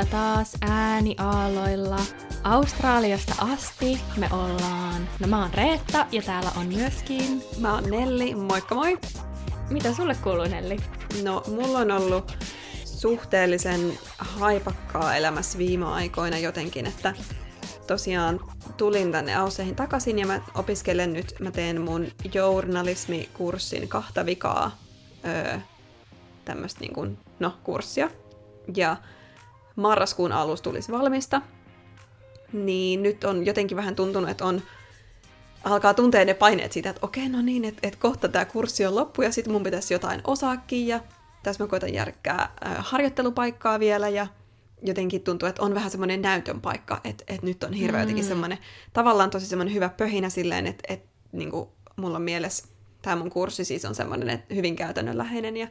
Täällä 0.00 0.34
taas 0.34 0.52
ääni 0.60 1.14
aalloilla 1.18 2.00
Australiasta 2.44 3.34
asti 3.38 4.00
me 4.16 4.28
ollaan. 4.32 5.08
No 5.20 5.28
mä 5.28 5.42
oon 5.42 5.54
Reetta 5.54 6.06
ja 6.12 6.22
täällä 6.22 6.50
on 6.56 6.66
myöskin... 6.66 7.42
Mä 7.58 7.74
oon 7.74 7.90
Nelli, 7.90 8.34
moikka 8.34 8.74
moi! 8.74 8.98
Mitä 9.70 9.94
sulle 9.94 10.14
kuuluu 10.14 10.44
Nelli? 10.44 10.76
No, 11.22 11.42
mulla 11.46 11.78
on 11.78 11.90
ollut 11.90 12.36
suhteellisen 12.84 13.98
haipakkaa 14.18 15.16
elämässä 15.16 15.58
viime 15.58 15.86
aikoina 15.86 16.38
jotenkin, 16.38 16.86
että 16.86 17.14
tosiaan 17.86 18.40
tulin 18.76 19.12
tänne 19.12 19.34
Ausseihin 19.34 19.76
takaisin 19.76 20.18
ja 20.18 20.26
mä 20.26 20.40
opiskelen 20.54 21.12
nyt, 21.12 21.34
mä 21.40 21.50
teen 21.50 21.80
mun 21.80 22.06
journalismikurssin 22.34 23.88
kahta 23.88 24.26
vikaa 24.26 24.78
öö, 25.24 25.58
tämmöistä 26.44 26.80
niin 26.80 26.94
kuin, 26.94 27.18
no, 27.38 27.54
kurssia. 27.64 28.10
Ja 28.76 28.96
marraskuun 29.76 30.32
alussa 30.32 30.62
tulisi 30.62 30.92
valmista. 30.92 31.42
Niin 32.52 33.02
nyt 33.02 33.24
on 33.24 33.46
jotenkin 33.46 33.76
vähän 33.76 33.96
tuntunut, 33.96 34.30
että 34.30 34.44
on 34.44 34.62
alkaa 35.64 35.94
tuntea 35.94 36.24
ne 36.24 36.34
paineet 36.34 36.72
siitä, 36.72 36.90
että 36.90 37.06
okei, 37.06 37.28
no 37.28 37.42
niin, 37.42 37.64
että, 37.64 37.80
että 37.88 38.00
kohta 38.00 38.28
tämä 38.28 38.44
kurssi 38.44 38.86
on 38.86 38.94
loppu 38.94 39.22
ja 39.22 39.32
sitten 39.32 39.52
mun 39.52 39.62
pitäisi 39.62 39.94
jotain 39.94 40.20
osaakin 40.26 40.86
ja 40.86 41.00
tässä 41.42 41.64
mä 41.64 41.68
koitan 41.68 41.94
järkkää 41.94 42.40
äh, 42.66 42.76
harjoittelupaikkaa 42.78 43.80
vielä 43.80 44.08
ja 44.08 44.26
jotenkin 44.82 45.22
tuntuu, 45.22 45.48
että 45.48 45.62
on 45.62 45.74
vähän 45.74 45.90
semmoinen 45.90 46.22
näytön 46.22 46.60
paikka, 46.60 47.00
että, 47.04 47.24
että 47.28 47.46
nyt 47.46 47.64
on 47.64 47.72
hirveä 47.72 48.00
jotenkin 48.00 48.24
mm. 48.24 48.28
semmoinen, 48.28 48.58
tavallaan 48.92 49.30
tosi 49.30 49.46
semmoinen 49.46 49.74
hyvä 49.74 49.88
pöhinä 49.88 50.28
silleen, 50.28 50.66
että, 50.66 50.94
että 50.94 51.08
niin 51.32 51.50
kuin 51.50 51.68
mulla 51.96 52.16
on 52.16 52.22
mielessä, 52.22 52.68
tämä 53.02 53.16
mun 53.16 53.30
kurssi 53.30 53.64
siis 53.64 53.84
on 53.84 53.94
semmoinen, 53.94 54.30
että 54.30 54.54
hyvin 54.54 54.76
käytännönläheinen 54.76 55.56
ja 55.56 55.68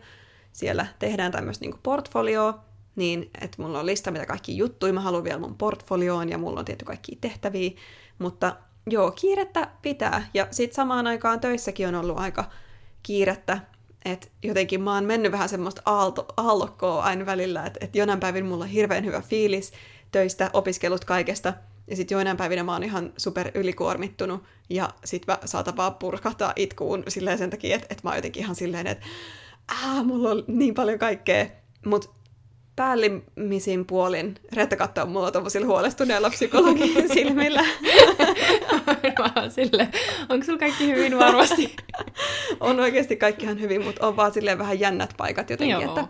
siellä 0.52 0.86
tehdään 1.00 1.32
tämmöistä 1.32 1.66
niin 1.66 1.80
portfolioa, 1.84 2.66
niin 2.96 3.30
että 3.42 3.62
mulla 3.62 3.80
on 3.80 3.86
lista, 3.86 4.12
mitä 4.12 4.26
kaikki 4.26 4.58
juttuja 4.58 4.94
mä 4.94 5.02
haluan 5.02 5.24
vielä 5.24 5.40
mun 5.40 5.58
portfolioon 5.58 6.30
ja 6.30 6.38
mulla 6.38 6.60
on 6.60 6.66
tietty 6.66 6.86
kaikki 6.86 7.18
tehtäviä, 7.22 7.72
mutta 8.20 8.56
joo, 8.90 9.12
kiirettä 9.12 9.68
pitää. 9.82 10.30
Ja 10.34 10.48
sitten 10.52 10.76
samaan 10.76 11.08
aikaan 11.08 11.40
töissäkin 11.40 11.88
on 11.88 11.96
ollut 11.96 12.20
aika 12.20 12.50
kiirettä, 13.04 13.60
että 14.06 14.28
jotenkin 14.44 14.82
mä 14.82 14.94
oon 14.94 15.06
mennyt 15.06 15.32
vähän 15.32 15.50
semmoista 15.50 15.82
aalto, 15.86 16.26
aallokkoa 16.38 17.04
aina 17.04 17.26
välillä, 17.26 17.66
että, 17.66 17.80
että 17.84 17.98
jonain 17.98 18.20
päivin 18.20 18.46
mulla 18.46 18.64
on 18.64 18.70
hirveän 18.70 19.06
hyvä 19.06 19.22
fiilis 19.22 19.74
töistä, 20.12 20.50
opiskelut 20.54 21.06
kaikesta, 21.06 21.54
ja 21.88 21.96
sitten 21.96 22.16
joinain 22.16 22.38
päivinä 22.38 22.64
mä 22.64 22.74
oon 22.74 22.84
ihan 22.84 23.14
super 23.18 23.52
ylikuormittunut, 23.54 24.44
ja 24.70 24.90
sit 25.06 25.28
mä 25.28 25.38
saatan 25.46 25.78
vaan 25.78 25.96
purkahtaa 25.96 26.54
itkuun 26.56 27.04
silleen 27.08 27.38
sen 27.38 27.50
takia, 27.50 27.76
että, 27.76 27.88
että 27.90 28.04
mä 28.04 28.10
oon 28.10 28.18
jotenkin 28.18 28.44
ihan 28.44 28.56
silleen, 28.56 28.88
että 28.88 29.06
mulla 30.04 30.30
on 30.30 30.44
niin 30.48 30.74
paljon 30.74 31.00
kaikkea, 31.00 31.46
mutta 31.86 32.10
päällimmisin 32.80 33.86
puolin 33.86 34.36
Reetta 34.54 34.76
katsoo 34.76 35.06
mua 35.06 35.32
tuollaisilla 35.32 35.68
huolestuneella 35.68 36.30
psykologin 36.30 37.10
silmillä. 37.14 37.66
Mä 39.36 39.50
sille, 39.50 39.90
onko 40.30 40.46
sulla 40.46 40.60
kaikki 40.60 40.88
hyvin 40.88 41.20
varmasti? 41.20 41.76
on 42.60 42.80
oikeasti 42.80 43.16
kaikki 43.16 43.46
ihan 43.46 43.60
hyvin, 43.60 43.84
mutta 43.84 44.08
on 44.08 44.16
vaan 44.16 44.34
silleen 44.34 44.58
vähän 44.58 44.80
jännät 44.80 45.14
paikat 45.18 45.50
jotenkin, 45.50 45.82
Joo. 45.82 45.90
että 45.90 46.08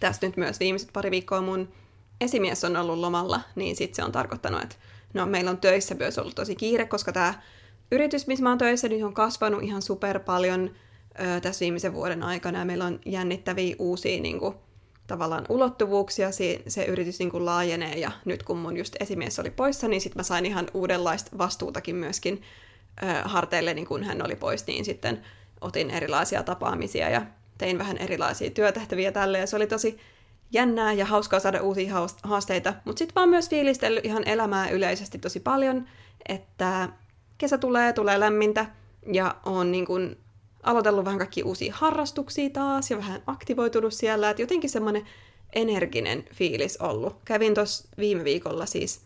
tässä 0.00 0.26
nyt 0.26 0.36
myös 0.36 0.60
viimeiset 0.60 0.90
pari 0.92 1.10
viikkoa 1.10 1.40
mun 1.40 1.68
esimies 2.20 2.64
on 2.64 2.76
ollut 2.76 2.98
lomalla, 2.98 3.40
niin 3.54 3.76
sitten 3.76 3.96
se 3.96 4.04
on 4.04 4.12
tarkoittanut, 4.12 4.62
että 4.62 4.76
no 5.14 5.26
meillä 5.26 5.50
on 5.50 5.58
töissä 5.58 5.94
myös 5.94 6.18
ollut 6.18 6.34
tosi 6.34 6.56
kiire, 6.56 6.86
koska 6.86 7.12
tämä 7.12 7.34
yritys, 7.92 8.26
missä 8.26 8.42
mä 8.42 8.48
oon 8.48 8.58
töissä, 8.58 8.88
niin 8.88 9.04
on 9.04 9.14
kasvanut 9.14 9.62
ihan 9.62 9.82
super 9.82 10.20
paljon 10.20 10.70
ö, 11.20 11.40
tässä 11.40 11.60
viimeisen 11.60 11.94
vuoden 11.94 12.22
aikana, 12.22 12.58
ja 12.58 12.64
meillä 12.64 12.84
on 12.84 13.00
jännittäviä 13.06 13.76
uusia 13.78 14.20
niin 14.20 14.38
kuin, 14.38 14.54
tavallaan 15.06 15.46
ulottuvuuksia, 15.48 16.32
se, 16.32 16.62
se 16.68 16.84
yritys 16.84 17.18
niin 17.18 17.30
kuin 17.30 17.44
laajenee 17.44 17.98
ja 17.98 18.10
nyt 18.24 18.42
kun 18.42 18.58
mun 18.58 18.76
just 18.76 18.96
esimies 19.00 19.38
oli 19.38 19.50
poissa, 19.50 19.88
niin 19.88 20.00
sitten 20.00 20.18
mä 20.18 20.22
sain 20.22 20.46
ihan 20.46 20.66
uudenlaista 20.74 21.38
vastuutakin 21.38 21.96
myöskin 21.96 22.42
äh, 23.04 23.22
harteille, 23.24 23.74
niin 23.74 23.86
kun 23.86 24.04
hän 24.04 24.24
oli 24.24 24.36
pois, 24.36 24.66
niin 24.66 24.84
sitten 24.84 25.22
otin 25.60 25.90
erilaisia 25.90 26.42
tapaamisia 26.42 27.10
ja 27.10 27.22
tein 27.58 27.78
vähän 27.78 27.98
erilaisia 27.98 28.50
työtehtäviä 28.50 29.12
tälle. 29.12 29.38
Ja 29.38 29.46
se 29.46 29.56
oli 29.56 29.66
tosi 29.66 29.98
jännää 30.52 30.92
ja 30.92 31.06
hauskaa 31.06 31.40
saada 31.40 31.62
uusia 31.62 31.94
haasteita, 32.22 32.74
mutta 32.84 32.98
sitten 32.98 33.14
vaan 33.14 33.28
myös 33.28 33.50
fiilistellyt 33.50 34.04
ihan 34.04 34.28
elämää 34.28 34.68
yleisesti 34.68 35.18
tosi 35.18 35.40
paljon, 35.40 35.86
että 36.28 36.88
kesä 37.38 37.58
tulee, 37.58 37.92
tulee 37.92 38.20
lämmintä 38.20 38.66
ja 39.12 39.34
on 39.46 39.72
niin 39.72 39.86
aloitellut 40.66 41.04
vähän 41.04 41.18
kaikki 41.18 41.42
uusia 41.42 41.74
harrastuksia 41.76 42.50
taas 42.50 42.90
ja 42.90 42.96
vähän 42.96 43.22
aktivoitunut 43.26 43.94
siellä, 43.94 44.30
että 44.30 44.42
jotenkin 44.42 44.70
semmoinen 44.70 45.06
energinen 45.52 46.24
fiilis 46.34 46.76
ollut. 46.76 47.16
Kävin 47.24 47.54
tuossa 47.54 47.88
viime 47.98 48.24
viikolla 48.24 48.66
siis 48.66 49.00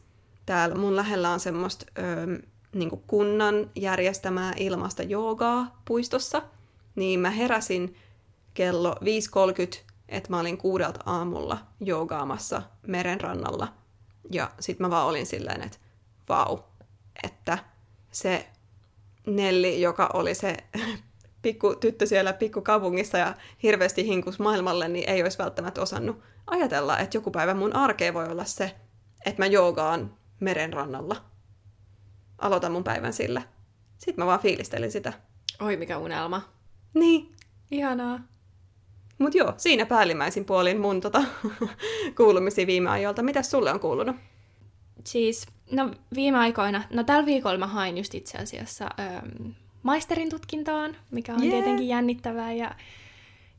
täällä 0.47 0.75
mun 0.75 0.97
lähellä 0.97 1.31
on 1.31 1.41
semmoista 1.41 1.87
niin 2.73 2.91
kunnan 3.07 3.71
järjestämää 3.75 4.53
ilmasta 4.57 5.03
joogaa 5.03 5.83
puistossa, 5.85 6.43
niin 6.95 7.21
mä 7.21 7.31
heräsin 7.31 7.97
kello 8.55 8.91
5.30, 8.91 9.81
että 10.09 10.31
mä 10.31 10.41
olin 10.41 10.59
kuudelta 10.59 11.01
aamulla 11.07 11.59
joogaamassa 11.81 12.63
merenrannalla. 12.87 13.69
Ja 14.33 14.51
sit 14.61 14.79
mä 14.79 14.91
vaan 14.91 15.07
olin 15.07 15.27
silleen, 15.27 15.63
että 15.63 15.79
vau, 16.29 16.59
että 17.23 17.59
se 18.11 18.47
Nelli, 19.27 19.81
joka 19.81 20.11
oli 20.13 20.35
se 20.35 20.57
pikku 21.43 21.75
tyttö 21.75 22.07
siellä 22.07 22.33
pikkukaupungissa 22.33 23.19
ja 23.19 23.35
hirveästi 23.63 24.07
hinkus 24.07 24.39
maailmalle, 24.39 24.89
niin 24.89 25.09
ei 25.09 25.23
olisi 25.23 25.39
välttämättä 25.39 25.83
osannut 25.83 26.19
ajatella, 26.47 26.99
että 26.99 27.17
joku 27.17 27.31
päivä 27.31 27.55
mun 27.55 27.77
arkea 27.77 28.15
voi 28.15 28.29
olla 28.29 28.45
se, 28.45 28.75
että 29.27 29.43
mä 29.43 29.47
joogaan 29.47 30.15
meren 30.41 30.73
rannalla. 30.73 31.17
Aloitan 32.39 32.73
mun 32.73 32.85
päivän 32.85 33.13
sillä. 33.13 33.43
Sitten 33.99 34.23
mä 34.23 34.27
vaan 34.27 34.41
fiilistelin 34.41 34.93
sitä. 34.93 35.13
Oi, 35.61 35.77
mikä 35.77 35.99
unelma. 35.99 36.43
Niin. 36.95 37.35
Ihanaa. 37.71 38.21
Mut 39.19 39.35
joo, 39.35 39.55
siinä 39.57 39.87
päällimmäisin 39.87 40.45
puolin 40.45 40.81
mun 40.81 41.01
tota, 41.01 41.23
kuulumisia 42.17 42.67
viime 42.67 42.91
ajoilta. 42.91 43.23
Mitäs 43.23 43.51
sulle 43.51 43.73
on 43.73 43.81
kuulunut? 43.81 44.17
Siis, 45.05 45.47
no 45.71 45.91
viime 46.15 46.39
aikoina, 46.39 46.83
no 46.91 47.05
tällä 47.05 47.27
viikolla 47.27 47.59
mä 47.59 47.67
hain 47.67 47.99
just 47.99 48.15
itse 48.15 48.39
asiassa 48.39 48.91
ähm, 49.01 49.51
maisterin 49.83 50.31
tutkintoon, 50.31 50.97
mikä 51.11 51.35
on 51.35 51.43
yeah. 51.43 51.53
tietenkin 51.53 51.89
jännittävää. 51.89 52.53
Ja, 52.53 52.75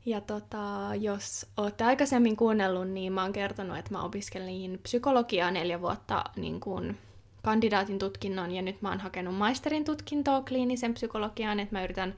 ja 0.06 0.20
tota, 0.20 0.90
jos 1.00 1.46
olette 1.56 1.84
aikaisemmin 1.84 2.36
kuunnellut, 2.36 2.88
niin 2.88 3.12
mä 3.12 3.22
oon 3.22 3.32
kertonut, 3.32 3.78
että 3.78 3.92
mä 3.92 4.02
opiskelin 4.02 4.80
psykologiaa 4.82 5.50
neljä 5.50 5.80
vuotta 5.80 6.24
niin 6.36 6.60
kuin 6.60 6.98
kandidaatin 7.42 7.98
tutkinnon, 7.98 8.50
ja 8.50 8.62
nyt 8.62 8.82
mä 8.82 8.88
oon 8.88 9.00
hakenut 9.00 9.34
maisterin 9.34 9.84
tutkintoa 9.84 10.42
kliinisen 10.42 10.94
psykologiaan, 10.94 11.60
että 11.60 11.74
mä 11.74 11.84
yritän 11.84 12.14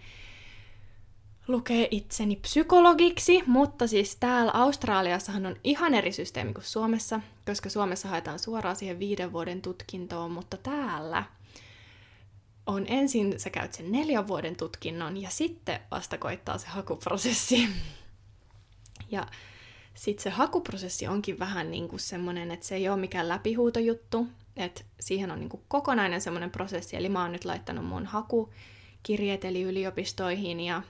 lukea 1.49 1.89
itseni 1.91 2.37
psykologiksi, 2.37 3.43
mutta 3.47 3.87
siis 3.87 4.17
täällä 4.17 4.53
Australiassahan 4.55 5.47
on 5.47 5.57
ihan 5.65 5.95
eri 5.95 6.13
systeemi 6.13 6.55
kuin 6.55 6.65
Suomessa, 6.65 7.21
koska 7.47 7.69
Suomessa 7.69 8.09
haetaan 8.09 8.39
suoraan 8.39 8.77
siihen 8.77 8.99
viiden 8.99 9.33
vuoden 9.33 9.63
tutkintoon, 9.63 10.31
mutta 10.31 10.57
täällä 10.57 11.25
on 12.67 12.85
ensin, 12.89 13.41
sä 13.41 13.51
käyt 13.51 13.75
sen 13.75 13.93
neljän 13.93 14.29
vuoden 14.29 14.57
tutkinnon 14.57 15.17
ja 15.17 15.31
sitten 15.31 15.81
vasta 15.91 16.19
koittaa 16.19 16.59
se 16.59 16.67
hakuprosessi. 16.67 17.69
Ja 19.11 19.27
sitten 19.95 20.23
se 20.23 20.31
hakuprosessi 20.31 21.07
onkin 21.07 21.39
vähän 21.39 21.71
niin 21.71 21.89
kuin 21.89 22.01
semmoinen, 22.01 22.51
että 22.51 22.67
se 22.67 22.75
ei 22.75 22.89
ole 22.89 22.97
mikään 22.97 23.29
läpihuutojuttu, 23.29 24.27
että 24.57 24.85
siihen 25.01 25.31
on 25.31 25.41
niin 25.41 25.49
kuin 25.49 25.63
kokonainen 25.69 26.21
semmoinen 26.21 26.51
prosessi, 26.51 26.97
eli 26.97 27.09
mä 27.09 27.23
oon 27.23 27.33
nyt 27.33 27.45
laittanut 27.45 27.85
mun 27.85 28.07
hakukirjeet 28.07 29.45
eli 29.45 29.63
yliopistoihin 29.63 30.61
ja 30.61 30.83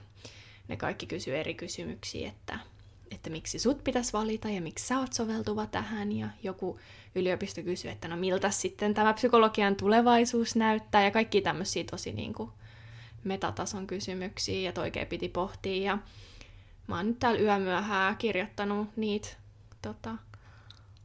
ne 0.67 0.77
kaikki 0.77 1.05
kysyy 1.05 1.37
eri 1.37 1.53
kysymyksiä, 1.53 2.29
että, 2.29 2.59
että 3.11 3.29
miksi 3.29 3.59
sut 3.59 3.83
pitäisi 3.83 4.13
valita 4.13 4.49
ja 4.49 4.61
miksi 4.61 4.87
sä 4.87 4.99
oot 4.99 5.13
soveltuva 5.13 5.65
tähän 5.65 6.11
ja 6.11 6.27
joku 6.43 6.79
yliopisto 7.15 7.63
kysyi, 7.63 7.91
että 7.91 8.07
no 8.07 8.15
miltä 8.15 8.49
sitten 8.49 8.93
tämä 8.93 9.13
psykologian 9.13 9.75
tulevaisuus 9.75 10.55
näyttää 10.55 11.03
ja 11.03 11.11
kaikki 11.11 11.41
tämmöisiä 11.41 11.83
tosi 11.83 12.11
niin 12.11 12.33
kuin 12.33 12.51
metatason 13.23 13.87
kysymyksiä 13.87 14.71
ja 14.71 14.81
oikein 14.81 15.07
piti 15.07 15.29
pohtia 15.29 15.83
ja 15.83 15.97
mä 16.87 16.95
oon 16.95 17.07
nyt 17.07 17.19
täällä 17.19 17.39
yömyöhää 17.39 18.15
kirjoittanut 18.15 18.97
niitä 18.97 19.27
tota, 19.81 20.15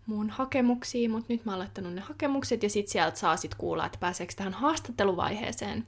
mun 0.07 0.31
hakemuksia, 0.31 1.09
mutta 1.09 1.33
nyt 1.33 1.45
mä 1.45 1.53
oon 1.53 1.59
laittanut 1.59 1.95
ne 1.95 2.01
hakemukset 2.01 2.63
ja 2.63 2.71
sit 2.71 2.89
sieltä 2.89 3.19
saa 3.19 3.37
sit 3.37 3.55
kuulla, 3.55 3.87
että 3.87 3.99
pääseekö 3.99 4.33
tähän 4.37 4.55
haastatteluvaiheeseen. 4.55 5.87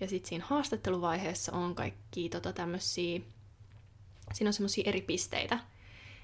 Ja 0.00 0.08
sitten 0.08 0.28
siinä 0.28 0.44
haastatteluvaiheessa 0.48 1.52
on 1.52 1.74
kaikki 1.74 2.28
tota 2.28 2.52
tämmöisiä, 2.52 3.20
siinä 4.34 4.48
on 4.48 4.52
semmoisia 4.52 4.84
eri 4.86 5.00
pisteitä. 5.00 5.58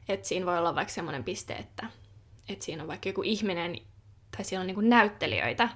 Että 0.08 0.28
siinä 0.28 0.46
voi 0.46 0.58
olla 0.58 0.74
vaikka 0.74 0.94
semmoinen 0.94 1.24
piste, 1.24 1.54
että 1.54 1.86
että 2.52 2.64
siinä 2.64 2.82
on 2.82 2.88
vaikka 2.88 3.08
joku 3.08 3.22
ihminen, 3.22 3.76
tai 4.36 4.44
siellä 4.44 4.60
on 4.60 4.66
niin 4.66 4.88
näyttelijöitä, 4.88 5.68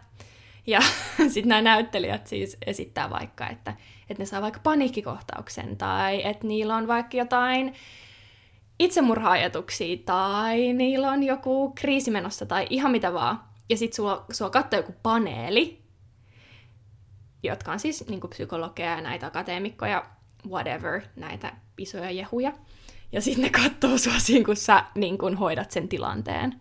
Ja 0.66 0.80
sitten 1.32 1.48
nämä 1.48 1.62
näyttelijät 1.62 2.26
siis 2.26 2.56
esittää 2.66 3.10
vaikka, 3.10 3.48
että, 3.48 3.74
että 4.10 4.22
ne 4.22 4.26
saa 4.26 4.42
vaikka 4.42 4.60
paniikkikohtauksen 4.62 5.76
tai 5.76 6.26
että 6.26 6.46
niillä 6.46 6.76
on 6.76 6.88
vaikka 6.88 7.16
jotain 7.16 7.74
itsemurha-ajatuksia 8.78 9.98
tai 10.04 10.72
niillä 10.72 11.10
on 11.10 11.22
joku 11.22 11.72
kriisi 11.72 12.10
menossa 12.10 12.46
tai 12.46 12.66
ihan 12.70 12.90
mitä 12.90 13.12
vaan. 13.12 13.44
Ja 13.68 13.76
sitten 13.76 13.96
sua, 13.96 14.24
sua 14.32 14.50
katsoo 14.50 14.78
joku 14.80 14.94
paneeli, 15.02 15.82
jotka 17.42 17.72
on 17.72 17.80
siis 17.80 18.08
niin 18.08 18.20
psykologeja 18.30 18.90
ja 18.90 19.00
näitä 19.00 19.26
akateemikkoja, 19.26 20.06
whatever, 20.48 21.00
näitä 21.16 21.52
isoja 21.78 22.10
jehuja. 22.10 22.52
Ja 23.12 23.20
sitten 23.20 23.42
ne 23.42 23.50
katsoo 23.50 23.98
sua 23.98 24.18
siinä, 24.18 24.44
kun 24.44 24.56
sä 24.56 24.84
niin 24.94 25.18
kun 25.18 25.36
hoidat 25.36 25.70
sen 25.70 25.88
tilanteen. 25.88 26.60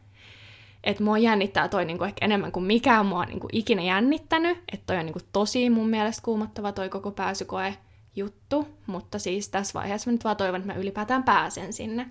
Että 0.83 1.03
mua 1.03 1.17
jännittää 1.17 1.67
toi 1.67 1.85
niin 1.85 2.03
ehkä 2.03 2.25
enemmän 2.25 2.51
kuin 2.51 2.65
mikään 2.65 3.05
mua 3.05 3.25
niin 3.25 3.39
ikinä 3.51 3.81
jännittänyt. 3.81 4.57
Että 4.73 4.83
toi 4.85 4.97
on 4.97 5.05
niin 5.05 5.15
tosi 5.33 5.69
mun 5.69 5.89
mielestä 5.89 6.21
kuumottava 6.25 6.71
toi 6.71 6.89
koko 6.89 7.11
pääsykoe 7.11 7.77
juttu. 8.15 8.67
Mutta 8.87 9.19
siis 9.19 9.49
tässä 9.49 9.79
vaiheessa 9.79 10.09
mä 10.09 10.11
nyt 10.11 10.23
vaan 10.23 10.37
toivon, 10.37 10.61
että 10.61 10.73
mä 10.73 10.79
ylipäätään 10.79 11.23
pääsen 11.23 11.73
sinne. 11.73 12.07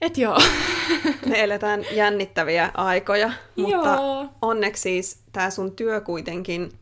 Et 0.00 0.18
joo. 0.18 0.38
Me 1.26 1.42
eletään 1.42 1.84
jännittäviä 1.92 2.70
aikoja, 2.74 3.32
mutta 3.56 3.88
joo. 3.88 4.28
onneksi 4.42 4.82
siis 4.82 5.22
tämä 5.32 5.50
sun 5.50 5.76
työ 5.76 6.00
kuitenkin 6.00 6.72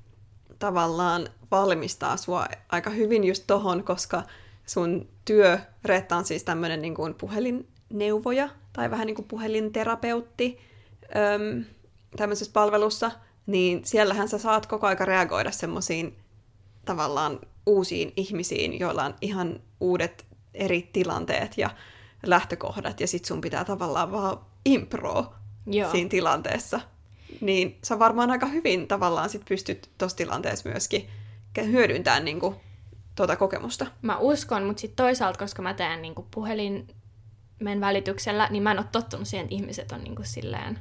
tavallaan 0.60 1.28
valmistaa 1.50 2.16
sua 2.16 2.46
aika 2.68 2.90
hyvin 2.90 3.24
just 3.24 3.44
tohon, 3.46 3.84
koska 3.84 4.22
sun 4.66 5.08
työ, 5.24 5.58
Reetta 5.84 6.16
on 6.16 6.24
siis 6.24 6.44
tämmöinen 6.44 6.82
niin 6.82 6.94
kuin 6.94 7.14
puhelinneuvoja 7.14 8.48
tai 8.72 8.90
vähän 8.90 9.06
niin 9.06 9.14
kuin 9.14 9.28
puhelinterapeutti 9.28 10.58
öm, 11.16 11.64
tämmöisessä 12.16 12.52
palvelussa, 12.52 13.10
niin 13.46 13.84
siellähän 13.84 14.28
sä 14.28 14.38
saat 14.38 14.66
koko 14.66 14.86
aika 14.86 15.04
reagoida 15.04 15.50
semmoisiin 15.50 16.16
tavallaan 16.84 17.40
uusiin 17.66 18.12
ihmisiin, 18.16 18.80
joilla 18.80 19.04
on 19.04 19.14
ihan 19.20 19.60
uudet 19.80 20.26
eri 20.54 20.90
tilanteet 20.92 21.58
ja 21.58 21.70
lähtökohdat, 22.26 23.00
ja 23.00 23.06
sit 23.06 23.24
sun 23.24 23.40
pitää 23.40 23.64
tavallaan 23.64 24.12
vaan 24.12 24.38
impro 24.64 25.34
Joo. 25.66 25.90
siinä 25.90 26.08
tilanteessa. 26.08 26.80
Niin 27.40 27.78
sä 27.84 27.98
varmaan 27.98 28.30
aika 28.30 28.46
hyvin 28.46 28.88
tavallaan 28.88 29.30
sit 29.30 29.44
pystyt 29.48 29.90
tuossa 29.98 30.16
tilanteessa 30.16 30.68
myöskin 30.68 31.08
hyödyntämään 31.62 32.24
niin 32.24 32.40
tuota 33.14 33.36
kokemusta. 33.36 33.86
Mä 34.02 34.18
uskon, 34.18 34.64
mutta 34.64 34.80
sitten 34.80 35.04
toisaalta, 35.04 35.38
koska 35.38 35.62
mä 35.62 35.74
teen 35.74 36.02
niin 36.02 36.14
puhelimen 36.30 37.80
välityksellä, 37.80 38.48
niin 38.50 38.62
mä 38.62 38.70
en 38.70 38.78
ole 38.78 38.86
tottunut 38.92 39.28
siihen, 39.28 39.44
että 39.44 39.54
ihmiset 39.54 39.92
on 39.92 40.04
niin 40.04 40.16
silleen 40.22 40.78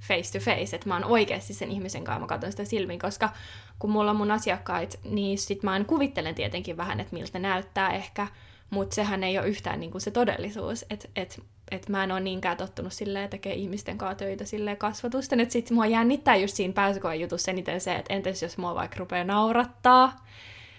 face 0.00 0.38
to 0.38 0.44
face, 0.44 0.76
että 0.76 0.88
mä 0.88 0.94
oon 0.94 1.04
oikeasti 1.04 1.54
sen 1.54 1.70
ihmisen 1.70 2.04
kanssa, 2.04 2.20
mä 2.20 2.26
katson 2.26 2.50
sitä 2.50 2.64
silmiin, 2.64 2.98
koska 2.98 3.32
kun 3.78 3.90
mulla 3.90 4.10
on 4.10 4.16
mun 4.16 4.30
asiakkaat, 4.30 5.00
niin 5.04 5.38
sit 5.38 5.62
mä 5.62 5.76
en 5.76 5.84
kuvittelen 5.84 6.34
tietenkin 6.34 6.76
vähän, 6.76 7.00
että 7.00 7.16
miltä 7.16 7.38
näyttää 7.38 7.90
ehkä, 7.90 8.26
mutta 8.70 8.94
sehän 8.94 9.24
ei 9.24 9.38
ole 9.38 9.48
yhtään 9.48 9.80
niin 9.80 9.90
kuin 9.90 10.02
se 10.02 10.10
todellisuus, 10.10 10.84
että 10.90 11.08
et, 11.16 11.42
et 11.70 11.88
mä 11.88 12.04
en 12.04 12.12
ole 12.12 12.20
niinkään 12.20 12.56
tottunut 12.56 12.92
silleen 12.92 13.30
tekee 13.30 13.54
ihmisten 13.54 13.98
kanssa 13.98 14.14
töitä 14.14 14.44
silleen 14.44 14.76
kasvatusten, 14.76 15.40
että 15.40 15.52
sit 15.52 15.70
mua 15.70 15.86
jännittää 15.86 16.36
just 16.36 16.54
siinä 16.54 16.74
pääsykoen 16.74 17.20
jutussa 17.20 17.50
eniten 17.50 17.80
se, 17.80 17.94
että 17.94 18.14
entäs 18.14 18.42
jos 18.42 18.58
mua 18.58 18.74
vaikka 18.74 18.96
rupeaa 18.98 19.24
naurattaa, 19.24 20.26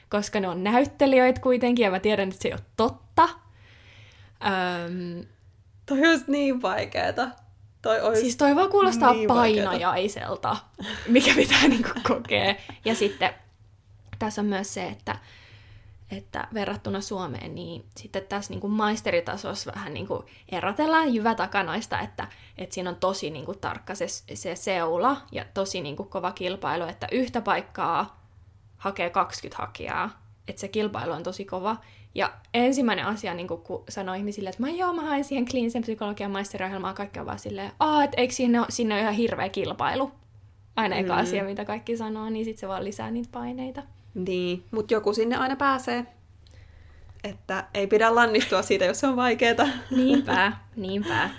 koska 0.10 0.40
ne 0.40 0.48
on 0.48 0.64
näyttelijöitä 0.64 1.42
kuitenkin, 1.42 1.84
ja 1.84 1.92
mä 1.92 2.00
tiedän, 2.00 2.30
että 2.30 2.42
se 2.42 2.48
ei 2.48 2.54
ole 2.54 2.62
totta. 2.78 3.30
Öm, 4.46 5.26
toi 5.86 6.00
olisi 6.00 6.26
niin 6.28 6.62
vaikeeta. 6.62 7.28
Toi 7.82 8.02
olisi 8.02 8.22
siis 8.22 8.38
toi 8.38 8.56
vaan 8.56 8.70
kuulostaa 8.70 9.14
niin 9.14 9.28
painajaiselta, 9.28 10.58
mikä 11.08 11.34
pitää 11.36 11.68
niinku 11.68 11.90
kokea. 12.08 12.56
Ja 12.86 12.96
sitten 12.96 13.34
tässä 14.20 14.42
on 14.42 14.48
myös 14.48 14.74
se, 14.74 14.88
että, 14.88 15.16
että 16.12 16.48
verrattuna 16.54 17.02
Suomeen, 17.02 17.56
niin 17.56 17.86
sitten 17.98 18.24
tässä 18.30 18.54
niin 18.54 18.62
kuin 18.62 18.74
maisteritasossa 18.74 19.72
vähän 19.76 19.94
niin 19.94 20.08
kuin 20.08 20.24
erotellaan 20.52 21.14
jyvätakanoista, 21.14 22.00
että, 22.00 22.28
että 22.58 22.74
siinä 22.74 22.90
on 22.90 22.96
tosi 22.96 23.30
niin 23.30 23.46
kuin 23.46 23.60
tarkka 23.60 23.96
se, 23.96 24.08
se 24.34 24.56
seula 24.56 25.18
ja 25.32 25.46
tosi 25.54 25.82
niin 25.82 25.96
kuin 25.96 26.10
kova 26.10 26.32
kilpailu, 26.32 26.84
että 26.84 27.08
yhtä 27.12 27.42
paikkaa 27.42 28.26
hakee 28.78 29.10
20 29.10 29.64
hakijaa, 29.64 30.22
että 30.48 30.60
se 30.60 30.68
kilpailu 30.68 31.12
on 31.12 31.24
tosi 31.24 31.46
kova. 31.46 31.78
Ja 32.16 32.34
ensimmäinen 32.54 33.06
asia, 33.06 33.34
niin 33.34 33.48
kun 33.48 33.84
sanoi 33.90 34.18
ihmisille, 34.18 34.50
että 34.50 34.62
mä 34.62 34.70
joo, 34.70 34.94
mä 34.94 35.02
hain 35.02 35.24
siihen 35.24 35.46
kliinisen 35.46 35.82
psykologian 35.82 36.32
maisteriohjelmaan, 36.32 36.96
kaikki 36.96 37.20
on 37.20 37.26
vaan 37.26 37.40
silleen, 37.40 37.72
Aa, 37.80 38.04
että 38.04 38.22
eikö 38.22 38.34
sinne 38.34 38.60
ole, 38.60 38.68
sinne 38.70 38.96
ole 38.96 39.02
ihan 39.02 39.14
hirveä 39.14 39.50
kilpailu? 39.50 40.12
Aina 40.76 40.96
eka 40.96 41.14
mm. 41.14 41.20
asia, 41.20 41.44
mitä 41.44 41.66
kaikki 41.66 41.98
sanoo, 41.98 42.30
niin 42.30 42.46
sitten 42.46 42.60
se 42.60 42.68
vaan 42.68 42.84
lisää 42.84 43.12
niitä 43.12 43.30
paineita. 43.32 43.84
Niin, 44.16 44.64
mutta 44.72 44.94
joku 44.94 45.14
sinne 45.14 45.36
aina 45.36 45.56
pääsee. 45.56 46.06
Että 47.24 47.68
ei 47.74 47.88
pidä 47.88 48.16
lannistua 48.16 48.62
siitä, 48.62 48.86
jos 48.86 49.00
se 49.00 49.08
on 49.08 49.16
vaikeeta. 49.16 49.68
Niinpä, 49.96 50.52
niinpä. 50.76 51.30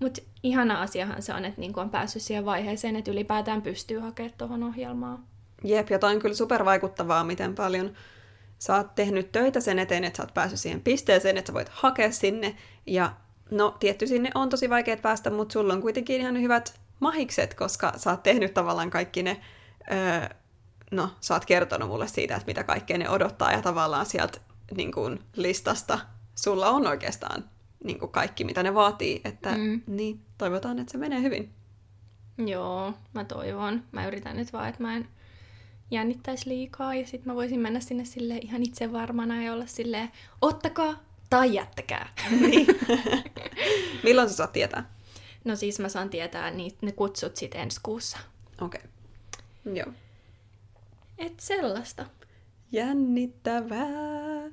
Mutta 0.00 0.22
ihana 0.42 0.82
asiahan 0.82 1.22
se 1.22 1.34
on, 1.34 1.44
että 1.44 1.60
niinku 1.60 1.80
on 1.80 1.90
päässyt 1.90 2.22
siihen 2.22 2.44
vaiheeseen, 2.44 2.96
että 2.96 3.10
ylipäätään 3.10 3.62
pystyy 3.62 3.98
hakemaan 3.98 4.34
tuohon 4.38 4.62
ohjelmaan. 4.62 5.24
Jep, 5.64 5.90
ja 5.90 5.98
toi 5.98 6.14
on 6.14 6.20
kyllä 6.20 6.34
super 6.34 6.64
vaikuttavaa, 6.64 7.24
miten 7.24 7.54
paljon 7.54 7.92
sä 8.58 8.76
oot 8.76 8.94
tehnyt 8.94 9.32
töitä 9.32 9.60
sen 9.60 9.78
eteen, 9.78 10.04
että 10.04 10.16
sä 10.16 10.22
oot 10.22 10.34
päässyt 10.34 10.60
siihen 10.60 10.80
pisteeseen, 10.80 11.38
että 11.38 11.48
sä 11.48 11.54
voit 11.54 11.68
hakea 11.68 12.12
sinne. 12.12 12.56
Ja 12.86 13.12
no, 13.50 13.76
tietty 13.80 14.06
sinne 14.06 14.30
on 14.34 14.48
tosi 14.48 14.70
vaikea 14.70 14.96
päästä, 14.96 15.30
mutta 15.30 15.52
sulla 15.52 15.72
on 15.72 15.82
kuitenkin 15.82 16.20
ihan 16.20 16.40
hyvät 16.40 16.80
mahikset, 17.00 17.54
koska 17.54 17.92
sä 17.96 18.10
oot 18.10 18.22
tehnyt 18.22 18.54
tavallaan 18.54 18.90
kaikki 18.90 19.22
ne, 19.22 19.40
öö, 19.92 20.28
no, 20.90 21.10
sä 21.20 21.34
oot 21.34 21.44
kertonut 21.44 21.88
mulle 21.88 22.08
siitä, 22.08 22.34
että 22.34 22.46
mitä 22.46 22.64
kaikkea 22.64 22.98
ne 22.98 23.10
odottaa, 23.10 23.52
ja 23.52 23.62
tavallaan 23.62 24.06
sieltä 24.06 24.40
niin 24.76 24.92
kuin, 24.92 25.20
listasta 25.36 25.98
sulla 26.34 26.70
on 26.70 26.86
oikeastaan 26.86 27.44
niin 27.84 27.98
kuin 27.98 28.12
kaikki, 28.12 28.44
mitä 28.44 28.62
ne 28.62 28.74
vaatii, 28.74 29.20
että 29.24 29.56
mm. 29.56 29.82
niin, 29.86 30.20
toivotaan, 30.38 30.78
että 30.78 30.92
se 30.92 30.98
menee 30.98 31.22
hyvin. 31.22 31.52
Joo, 32.46 32.94
mä 33.12 33.24
toivon. 33.24 33.84
Mä 33.92 34.06
yritän 34.06 34.36
nyt 34.36 34.52
vaan, 34.52 34.68
että 34.68 34.82
mä 34.82 34.96
en 34.96 35.08
jännittäisi 35.90 36.48
liikaa 36.48 36.94
ja 36.94 37.06
sitten 37.06 37.32
mä 37.32 37.34
voisin 37.34 37.60
mennä 37.60 37.80
sinne 37.80 38.04
sille 38.04 38.36
ihan 38.36 38.62
itse 38.62 38.92
varmana 38.92 39.42
ja 39.42 39.52
olla 39.52 39.66
silleen, 39.66 40.10
ottakaa 40.42 40.94
tai 41.30 41.54
jättäkää. 41.54 42.08
Niin. 42.40 42.66
Milloin 44.04 44.28
sä 44.28 44.34
saat 44.34 44.52
tietää? 44.52 44.90
No 45.44 45.56
siis 45.56 45.78
mä 45.78 45.88
saan 45.88 46.10
tietää 46.10 46.50
niin 46.50 46.72
ne 46.80 46.92
kutsut 46.92 47.36
sitten 47.36 47.60
ensi 47.60 47.80
kuussa. 47.82 48.18
Okei. 48.60 48.80
Okay. 49.64 49.76
Joo. 49.76 49.92
Et 51.20 51.40
sellaista. 51.40 52.06
Jännittävää. 52.72 54.50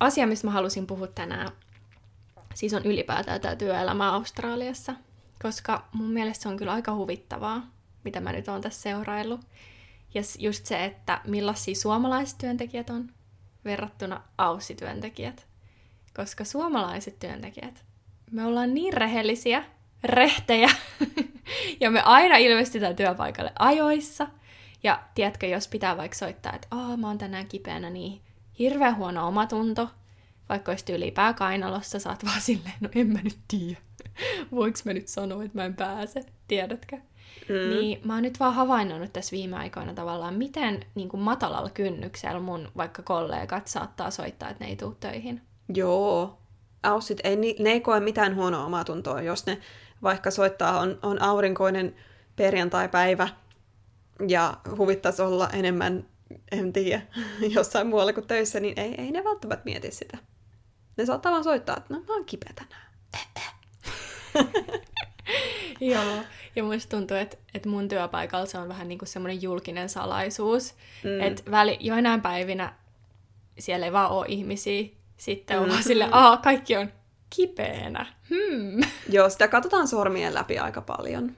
Asia, 0.00 0.26
mistä 0.26 0.46
mä 0.46 0.50
halusin 0.50 0.86
puhua 0.86 1.06
tänään, 1.06 1.48
siis 2.54 2.74
on 2.74 2.84
ylipäätään 2.84 3.40
tämä 3.40 3.56
työelämä 3.56 4.12
Australiassa, 4.12 4.94
koska 5.42 5.88
mun 5.92 6.10
mielestä 6.10 6.42
se 6.42 6.48
on 6.48 6.56
kyllä 6.56 6.72
aika 6.72 6.94
huvittavaa 6.94 7.76
mitä 8.06 8.20
mä 8.20 8.32
nyt 8.32 8.48
oon 8.48 8.60
tässä 8.60 8.82
seuraillut. 8.82 9.40
Ja 10.14 10.22
just 10.38 10.66
se, 10.66 10.84
että 10.84 11.20
millaisia 11.26 11.74
suomalaiset 11.74 12.38
työntekijät 12.38 12.90
on 12.90 13.10
verrattuna 13.64 14.22
aussityöntekijät. 14.38 15.46
Koska 16.16 16.44
suomalaiset 16.44 17.18
työntekijät, 17.18 17.84
me 18.30 18.44
ollaan 18.44 18.74
niin 18.74 18.92
rehellisiä, 18.92 19.64
rehtejä, 20.06 20.70
ja 21.80 21.90
me 21.90 22.00
aina 22.00 22.36
ilmestytään 22.36 22.96
työpaikalle 22.96 23.52
ajoissa. 23.58 24.26
Ja 24.82 25.02
tiedätkö, 25.14 25.46
jos 25.46 25.68
pitää 25.68 25.96
vaikka 25.96 26.18
soittaa, 26.18 26.52
että 26.52 26.68
Aa, 26.70 26.96
mä 26.96 27.06
oon 27.06 27.18
tänään 27.18 27.48
kipeänä, 27.48 27.90
niin 27.90 28.20
hirveän 28.58 28.96
huono 28.96 29.28
omatunto. 29.28 29.88
Vaikka 30.48 30.72
olisi 30.72 30.84
tyyli 30.84 31.10
pääkainalossa, 31.10 31.98
saat 31.98 32.24
vaan 32.24 32.40
silleen, 32.40 32.74
no 32.80 32.88
en 32.94 33.06
mä 33.06 33.18
nyt 33.22 33.38
tiedä. 33.48 33.80
Voinko 34.52 34.78
mä 34.84 34.92
nyt 34.92 35.08
sanoa, 35.08 35.44
että 35.44 35.58
mä 35.58 35.64
en 35.64 35.74
pääse, 35.74 36.24
tiedätkö? 36.48 36.96
Mm. 37.48 37.70
Niin 37.70 38.00
mä 38.04 38.14
oon 38.14 38.22
nyt 38.22 38.40
vaan 38.40 38.54
havainnut 38.54 39.12
tässä 39.12 39.36
viime 39.36 39.56
aikoina 39.56 39.94
tavallaan, 39.94 40.34
miten 40.34 40.84
niin 40.94 41.08
kuin 41.08 41.20
matalalla 41.20 41.70
kynnyksellä 41.70 42.40
mun 42.40 42.68
vaikka 42.76 43.02
kollegat 43.02 43.66
saattaa 43.66 44.10
soittaa, 44.10 44.50
että 44.50 44.64
ne 44.64 44.70
ei 44.70 44.76
tule 44.76 44.94
töihin. 45.00 45.42
Joo. 45.74 46.38
Aussit, 46.82 47.20
ei, 47.24 47.36
ne 47.36 47.70
ei 47.70 47.80
koe 47.80 48.00
mitään 48.00 48.36
huonoa 48.36 48.64
omaa 48.64 48.84
tuntoa, 48.84 49.22
jos 49.22 49.46
ne 49.46 49.58
vaikka 50.02 50.30
soittaa, 50.30 50.80
on, 50.80 50.98
on 51.02 51.22
aurinkoinen 51.22 51.96
perjantai-päivä 52.36 53.28
ja 54.28 54.56
huvittaisi 54.76 55.22
olla 55.22 55.48
enemmän, 55.52 56.06
en 56.52 56.72
tiedä, 56.72 57.02
jossain 57.56 57.86
muualla 57.86 58.12
kuin 58.12 58.26
töissä, 58.26 58.60
niin 58.60 58.80
ei, 58.80 58.94
ei 58.98 59.10
ne 59.10 59.24
välttämättä 59.24 59.64
mieti 59.64 59.90
sitä. 59.90 60.18
Ne 60.96 61.06
saattaa 61.06 61.32
vaan 61.32 61.44
soittaa, 61.44 61.76
että 61.76 61.94
no 61.94 62.00
mä 62.00 62.14
oon 62.14 62.24
kipeä 62.24 62.52
tänään. 62.54 62.86
Joo, 65.80 66.22
ja 66.56 66.64
musta 66.64 66.96
tuntuu, 66.96 67.16
että, 67.16 67.36
että 67.54 67.68
mun 67.68 67.88
työpaikalla 67.88 68.46
se 68.46 68.58
on 68.58 68.68
vähän 68.68 68.88
niin 68.88 68.98
kuin 68.98 69.08
semmoinen 69.08 69.42
julkinen 69.42 69.88
salaisuus. 69.88 70.74
Mm. 71.04 71.20
Että 71.20 71.50
väli, 71.50 71.78
joinain 71.80 72.22
päivinä 72.22 72.74
siellä 73.58 73.86
ei 73.86 73.92
vaan 73.92 74.10
ole 74.10 74.26
ihmisiä. 74.28 74.88
Sitten 75.16 75.58
on 75.58 75.64
mm. 75.64 75.70
vaan 75.70 75.82
sille, 75.82 76.08
aa, 76.10 76.36
kaikki 76.36 76.76
on 76.76 76.92
kipeänä. 77.30 78.06
Hmm. 78.30 78.88
Joo, 79.14 79.30
sitä 79.30 79.48
katsotaan 79.48 79.88
sormien 79.88 80.34
läpi 80.34 80.58
aika 80.58 80.80
paljon. 80.80 81.36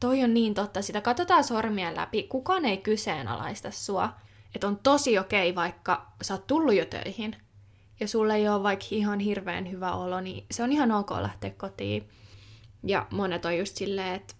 Toi 0.00 0.24
on 0.24 0.34
niin 0.34 0.54
totta, 0.54 0.82
sitä 0.82 1.00
katsotaan 1.00 1.44
sormien 1.44 1.96
läpi. 1.96 2.22
Kukaan 2.22 2.64
ei 2.64 2.76
kyseenalaista 2.76 3.70
sua. 3.70 4.12
Että 4.54 4.66
on 4.66 4.78
tosi 4.82 5.18
okei, 5.18 5.54
vaikka 5.54 6.12
sä 6.22 6.34
oot 6.34 6.46
tullut 6.46 6.74
jo 6.74 6.84
töihin 6.84 7.36
ja 8.00 8.08
sulle 8.08 8.34
ei 8.34 8.48
ole 8.48 8.62
vaikka 8.62 8.86
ihan 8.90 9.20
hirveän 9.20 9.70
hyvä 9.70 9.92
olo, 9.92 10.20
niin 10.20 10.44
se 10.50 10.62
on 10.62 10.72
ihan 10.72 10.92
ok 10.92 11.10
lähteä 11.10 11.50
kotiin. 11.50 12.08
Ja 12.82 13.06
monet 13.10 13.44
on 13.44 13.58
just 13.58 13.76
silleen, 13.76 14.14
että 14.14 14.34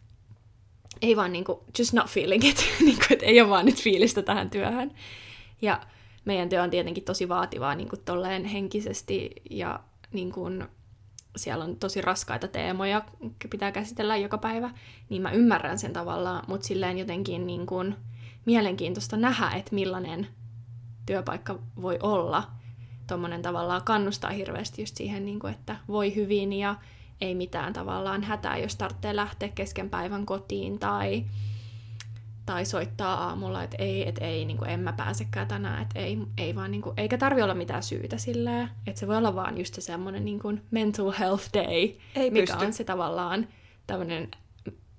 ei 1.03 1.17
vaan 1.17 1.33
niinku, 1.33 1.65
just 1.79 1.93
not 1.93 2.07
feeling 2.07 2.45
it, 2.45 2.65
niinku, 2.81 3.05
että 3.11 3.27
ei 3.27 3.41
ole 3.41 3.51
vaan 3.51 3.67
nyt 3.67 3.83
fiilistä 3.83 4.23
tähän 4.23 4.51
työhön. 4.51 4.93
Ja 5.63 5.81
meidän 6.25 6.49
työ 6.49 6.63
on 6.63 6.71
tietenkin 6.71 7.05
tosi 7.05 7.29
vaativaa 7.29 7.75
niinku 7.75 7.97
tolleen 7.97 8.45
henkisesti 8.45 9.31
ja 9.51 9.81
niinku, 10.13 10.49
siellä 11.37 11.65
on 11.65 11.77
tosi 11.77 12.01
raskaita 12.01 12.49
teemoja, 12.49 13.03
pitää 13.51 13.73
käsitellä 13.73 14.17
joka 14.17 14.39
päivä, 14.39 14.71
niin 15.09 15.23
mä 15.23 15.31
ymmärrän 15.31 15.79
sen 15.79 15.93
tavallaan, 15.93 16.45
mutta 16.49 16.67
silleen 16.67 16.99
jotenkin 16.99 17.47
niin 17.47 17.67
kuin 17.67 17.97
mielenkiintoista 18.47 19.17
nähdä, 19.17 19.51
että 19.51 19.75
millainen 19.75 20.27
työpaikka 21.07 21.59
voi 21.83 21.99
olla. 22.03 22.51
Tuommoinen 23.07 23.43
tavallaan 23.43 23.83
kannustaa 23.85 24.31
hirveästi 24.31 24.83
just 24.83 24.97
siihen, 24.97 25.25
niin 25.25 25.39
kuin, 25.39 25.53
että 25.53 25.77
voi 25.89 26.15
hyvin 26.15 26.53
ja 26.53 26.75
ei 27.21 27.35
mitään 27.35 27.73
tavallaan 27.73 28.23
hätää, 28.23 28.59
jos 28.59 28.77
tarvitsee 28.77 29.17
lähteä 29.17 29.49
kesken 29.49 29.91
päivän 29.91 30.27
kotiin 30.27 30.79
tai, 30.79 31.25
tai 32.51 32.65
soittaa 32.65 33.25
aamulla, 33.29 33.63
että 33.63 33.77
ei, 33.81 34.09
että 34.09 34.25
ei, 34.25 34.45
niin 34.45 34.57
kuin 34.57 34.71
en 34.71 34.81
mä 34.81 34.93
pääsekään 34.93 35.49
tänään, 35.49 35.83
että 35.83 35.99
ei, 35.99 36.19
ei 36.39 36.55
vaan, 36.55 36.71
niin 36.71 36.83
kuin, 36.83 36.95
eikä 36.97 37.19
tarvi 37.19 37.43
olla 37.43 37.55
mitään 37.55 37.83
syytä 37.83 38.19
sillä, 38.19 38.63
että 38.87 39.01
se 39.01 39.07
voi 39.07 39.17
olla 39.17 39.35
vaan 39.35 39.59
just 39.59 39.75
se 39.75 39.81
semmoinen 39.81 40.25
niin 40.25 40.39
kuin 40.39 40.63
mental 40.71 41.13
health 41.19 41.45
day, 41.55 41.91
Ei 42.15 42.31
mikä 42.31 42.53
pysty. 42.53 42.67
on 42.67 42.73
se 42.73 42.85
tavallaan 42.85 43.49
tämmöinen 43.87 44.29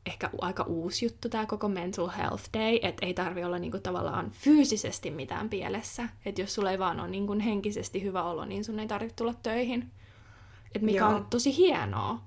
ehkä 0.05 0.29
aika 0.41 0.63
uusi 0.63 1.05
juttu 1.05 1.29
tämä 1.29 1.45
koko 1.45 1.67
mental 1.67 2.09
health 2.09 2.43
day, 2.53 2.79
että 2.81 3.05
ei 3.05 3.13
tarvi 3.13 3.43
olla 3.43 3.59
niinku 3.59 3.79
tavallaan 3.79 4.31
fyysisesti 4.31 5.11
mitään 5.11 5.49
pielessä. 5.49 6.09
Että 6.25 6.41
jos 6.41 6.55
sulla 6.55 6.71
ei 6.71 6.79
vaan 6.79 6.99
ole 6.99 7.07
niinku 7.07 7.35
henkisesti 7.45 8.03
hyvä 8.03 8.23
olo, 8.23 8.45
niin 8.45 8.63
sun 8.63 8.79
ei 8.79 8.87
tarvitse 8.87 9.15
tulla 9.15 9.33
töihin. 9.43 9.91
Et 10.75 10.81
mikä 10.81 10.99
Joo. 10.99 11.09
on 11.09 11.25
tosi 11.29 11.57
hienoa. 11.57 12.21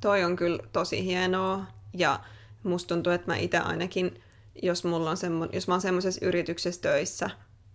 Toi 0.00 0.24
on 0.24 0.36
kyllä 0.36 0.58
tosi 0.72 1.04
hienoa. 1.04 1.64
Ja 1.94 2.20
musta 2.62 2.94
tuntuu, 2.94 3.12
että 3.12 3.32
mä 3.32 3.36
itse 3.36 3.58
ainakin, 3.58 4.21
jos, 4.62 4.84
mulla 4.84 5.10
on 5.10 5.16
semmo, 5.16 5.48
jos 5.52 5.68
mä 5.68 5.74
oon 5.74 5.80
semmoisessa 5.80 6.26
yrityksessä 6.26 6.80
töissä, 6.80 7.30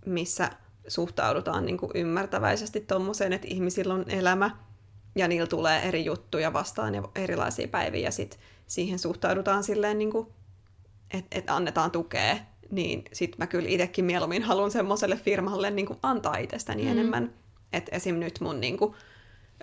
missä 0.05 0.49
suhtaudutaan 0.87 1.65
niin 1.65 1.77
kuin 1.77 1.91
ymmärtäväisesti 1.95 2.79
tommoseen, 2.81 3.33
että 3.33 3.47
ihmisillä 3.47 3.93
on 3.93 4.05
elämä 4.09 4.51
ja 5.15 5.27
niillä 5.27 5.47
tulee 5.47 5.87
eri 5.87 6.05
juttuja 6.05 6.53
vastaan 6.53 6.95
ja 6.95 7.03
erilaisia 7.15 7.67
päiviä 7.67 8.01
ja 8.01 8.11
sit 8.11 8.39
siihen 8.67 8.99
suhtaudutaan 8.99 9.63
silleen, 9.63 9.97
niin 9.97 10.11
että, 11.13 11.37
että 11.39 11.55
annetaan 11.55 11.91
tukea, 11.91 12.37
niin 12.71 13.03
sit 13.13 13.37
mä 13.37 13.47
kyllä 13.47 13.69
itsekin 13.69 14.05
mieluummin 14.05 14.43
haluan 14.43 14.71
semmoiselle 14.71 15.15
firmalle 15.15 15.71
niin 15.71 15.85
kuin 15.85 15.99
antaa 16.03 16.37
itsestäni 16.37 16.83
mm. 16.83 16.91
enemmän. 16.91 17.33
Että 17.73 17.95
esim. 17.95 18.15
nyt 18.15 18.39
mun 18.39 18.59
niin 18.59 18.77
kuin, 18.77 18.93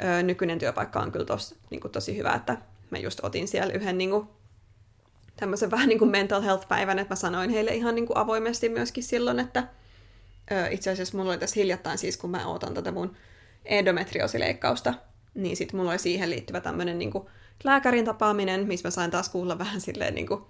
ö, 0.04 0.22
nykyinen 0.22 0.58
työpaikka 0.58 1.00
on 1.00 1.12
kyllä 1.12 1.24
tos, 1.24 1.54
niin 1.70 1.80
kuin 1.80 1.92
tosi 1.92 2.16
hyvä, 2.16 2.32
että 2.32 2.58
mä 2.90 2.98
just 2.98 3.20
otin 3.22 3.48
siellä 3.48 3.72
yhden 3.72 3.98
niin 3.98 4.10
kuin, 4.10 4.28
tämmöisen 5.36 5.70
vähän 5.76 5.88
niin 5.88 5.98
kuin 5.98 6.10
mental 6.10 6.42
health-päivän, 6.42 6.98
että 6.98 7.12
mä 7.12 7.16
sanoin 7.16 7.50
heille 7.50 7.74
ihan 7.74 7.94
niin 7.94 8.06
kuin 8.06 8.16
avoimesti 8.16 8.68
myöskin 8.68 9.04
silloin, 9.04 9.40
että 9.40 9.68
ö, 10.52 10.68
itse 10.70 10.90
asiassa 10.90 11.16
mulla 11.16 11.30
oli 11.30 11.38
tässä 11.38 11.60
hiljattain 11.60 11.98
siis, 11.98 12.16
kun 12.16 12.30
mä 12.30 12.46
ootan 12.46 12.74
tätä 12.74 12.92
mun 12.92 13.16
endometriosileikkausta, 13.64 14.94
niin 15.34 15.56
sitten 15.56 15.76
mulla 15.76 15.90
oli 15.90 15.98
siihen 15.98 16.30
liittyvä 16.30 16.60
tämmöinen 16.60 16.98
niin 16.98 17.12
lääkärin 17.64 18.04
tapaaminen, 18.04 18.66
missä 18.66 18.86
mä 18.86 18.90
sain 18.90 19.10
taas 19.10 19.28
kuulla 19.28 19.58
vähän 19.58 19.80
silleen 19.80 20.14
niin 20.14 20.26
kuin, 20.26 20.44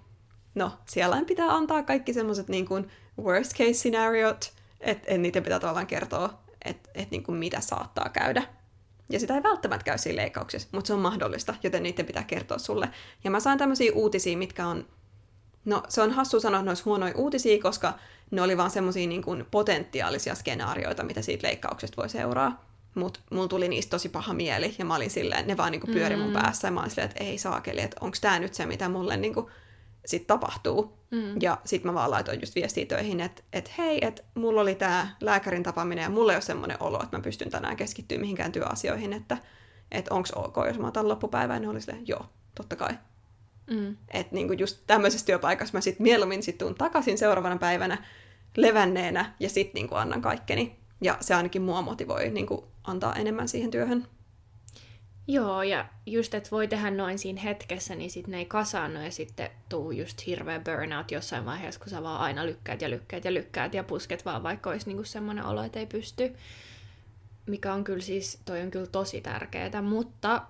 no, 0.55 0.71
siellä 0.85 1.21
pitää 1.27 1.55
antaa 1.55 1.83
kaikki 1.83 2.13
semmoiset 2.13 2.47
niin 2.47 2.65
kuin 2.67 2.91
worst 3.21 3.51
case 3.57 3.73
scenariot, 3.73 4.53
että 4.81 5.05
et 5.07 5.21
niiden 5.21 5.43
pitää 5.43 5.59
tavallaan 5.59 5.87
kertoa, 5.87 6.39
että 6.65 6.89
et 6.95 7.11
niin 7.11 7.23
kuin 7.23 7.37
mitä 7.37 7.61
saattaa 7.61 8.09
käydä. 8.09 8.43
Ja 9.09 9.19
sitä 9.19 9.35
ei 9.35 9.43
välttämättä 9.43 9.83
käy 9.83 9.97
siinä 9.97 10.21
leikkauksessa, 10.21 10.69
mutta 10.71 10.87
se 10.87 10.93
on 10.93 10.99
mahdollista, 10.99 11.55
joten 11.63 11.83
niiden 11.83 12.05
pitää 12.05 12.23
kertoa 12.23 12.57
sulle. 12.57 12.89
Ja 13.23 13.31
mä 13.31 13.39
sain 13.39 13.57
tämmöisiä 13.59 13.91
uutisia, 13.95 14.37
mitkä 14.37 14.67
on, 14.67 14.87
no 15.65 15.83
se 15.89 16.01
on 16.01 16.11
hassu 16.11 16.39
sanoa, 16.39 16.59
että 16.59 16.65
ne 16.65 16.71
olisi 16.71 16.83
huonoja 16.83 17.13
uutisia, 17.15 17.61
koska 17.61 17.93
ne 18.31 18.41
oli 18.41 18.57
vaan 18.57 18.71
semmoisia 18.71 19.07
niin 19.07 19.23
kuin 19.23 19.45
potentiaalisia 19.51 20.35
skenaarioita, 20.35 21.03
mitä 21.03 21.21
siitä 21.21 21.47
leikkauksesta 21.47 22.01
voi 22.01 22.09
seuraa. 22.09 22.65
Mutta 22.95 23.19
mulla 23.31 23.47
tuli 23.47 23.67
niistä 23.67 23.89
tosi 23.89 24.09
paha 24.09 24.33
mieli, 24.33 24.75
ja 24.77 24.85
mä 24.85 24.95
olin 24.95 25.09
silleen, 25.09 25.47
ne 25.47 25.57
vaan 25.57 25.71
niinku 25.71 25.87
pyöri 25.87 26.15
mun 26.15 26.33
päässä, 26.33 26.67
ja 26.67 26.71
mä 26.71 26.79
olin 26.79 26.89
silleen, 26.89 27.09
että 27.09 27.23
ei 27.23 27.37
saakeli, 27.37 27.81
että 27.81 27.97
onko 28.01 28.17
tämä 28.21 28.39
nyt 28.39 28.53
se, 28.53 28.65
mitä 28.65 28.89
mulle 28.89 29.17
niinku 29.17 29.49
sit 30.05 30.27
tapahtuu. 30.27 30.97
Mm. 31.11 31.41
Ja 31.41 31.57
sit 31.65 31.83
mä 31.83 31.93
vaan 31.93 32.11
laitoin 32.11 32.41
just 32.41 32.55
viestiä 32.55 32.85
töihin, 32.85 33.19
että 33.19 33.43
et 33.53 33.77
hei, 33.77 34.05
että 34.05 34.23
mulla 34.35 34.61
oli 34.61 34.75
tämä 34.75 35.07
lääkärin 35.21 35.63
tapaaminen, 35.63 36.03
ja 36.03 36.09
mulla 36.09 36.31
ei 36.31 36.35
ole 36.35 36.41
semmoinen 36.41 36.77
olo, 36.79 37.03
että 37.03 37.17
mä 37.17 37.23
pystyn 37.23 37.49
tänään 37.49 37.77
keskittyä 37.77 38.17
mihinkään 38.17 38.51
työasioihin, 38.51 39.13
että 39.13 39.37
et 39.91 40.07
onko 40.07 40.29
ok, 40.35 40.55
jos 40.67 40.79
mä 40.79 40.87
otan 40.87 41.07
loppupäivän, 41.07 41.61
niin 41.61 41.69
oli 41.69 41.81
silleen, 41.81 42.07
joo, 42.07 42.25
totta 42.55 42.75
kai. 42.75 42.93
Mm. 43.71 43.97
Että 44.13 44.35
niinku 44.35 44.53
just 44.53 44.83
tämmöisessä 44.87 45.25
työpaikassa 45.25 45.77
mä 45.77 45.81
sit 45.81 45.99
mieluummin 45.99 46.43
sit 46.43 46.57
tuun 46.57 46.75
takaisin 46.75 47.17
seuraavana 47.17 47.57
päivänä 47.57 48.05
levänneenä, 48.57 49.33
ja 49.39 49.49
sit 49.49 49.73
niinku 49.73 49.95
annan 49.95 50.21
kaikkeni. 50.21 50.79
Ja 51.01 51.17
se 51.19 51.35
ainakin 51.35 51.61
mua 51.61 51.81
motivoi 51.81 52.29
niinku 52.29 52.67
antaa 52.83 53.15
enemmän 53.15 53.47
siihen 53.47 53.71
työhön. 53.71 54.07
Joo, 55.27 55.63
ja 55.63 55.85
just, 56.05 56.33
että 56.33 56.51
voi 56.51 56.67
tehdä 56.67 56.91
noin 56.91 57.19
siinä 57.19 57.41
hetkessä, 57.41 57.95
niin 57.95 58.11
sitten 58.11 58.31
ne 58.31 58.37
ei 58.37 58.45
kasaannu 58.45 59.01
ja 59.01 59.11
sitten 59.11 59.49
tuu 59.69 59.91
just 59.91 60.25
hirveä 60.25 60.59
burnout 60.59 61.11
jossain 61.11 61.45
vaiheessa, 61.45 61.79
kun 61.79 61.89
sä 61.89 62.03
vaan 62.03 62.21
aina 62.21 62.45
lykkäät 62.45 62.81
ja 62.81 62.89
lykkäät 62.89 63.25
ja 63.25 63.33
lykkäät 63.33 63.73
ja 63.73 63.83
pusket 63.83 64.25
vaan, 64.25 64.43
vaikka 64.43 64.69
olisi 64.69 64.87
niinku 64.87 65.03
semmoinen 65.03 65.45
olo, 65.45 65.63
että 65.63 65.79
ei 65.79 65.85
pysty. 65.85 66.35
Mikä 67.45 67.73
on 67.73 67.83
kyllä 67.83 68.01
siis, 68.01 68.39
toi 68.45 68.61
on 68.61 68.71
kyllä 68.71 68.87
tosi 68.87 69.21
tärkeää, 69.21 69.81
mutta 69.81 70.41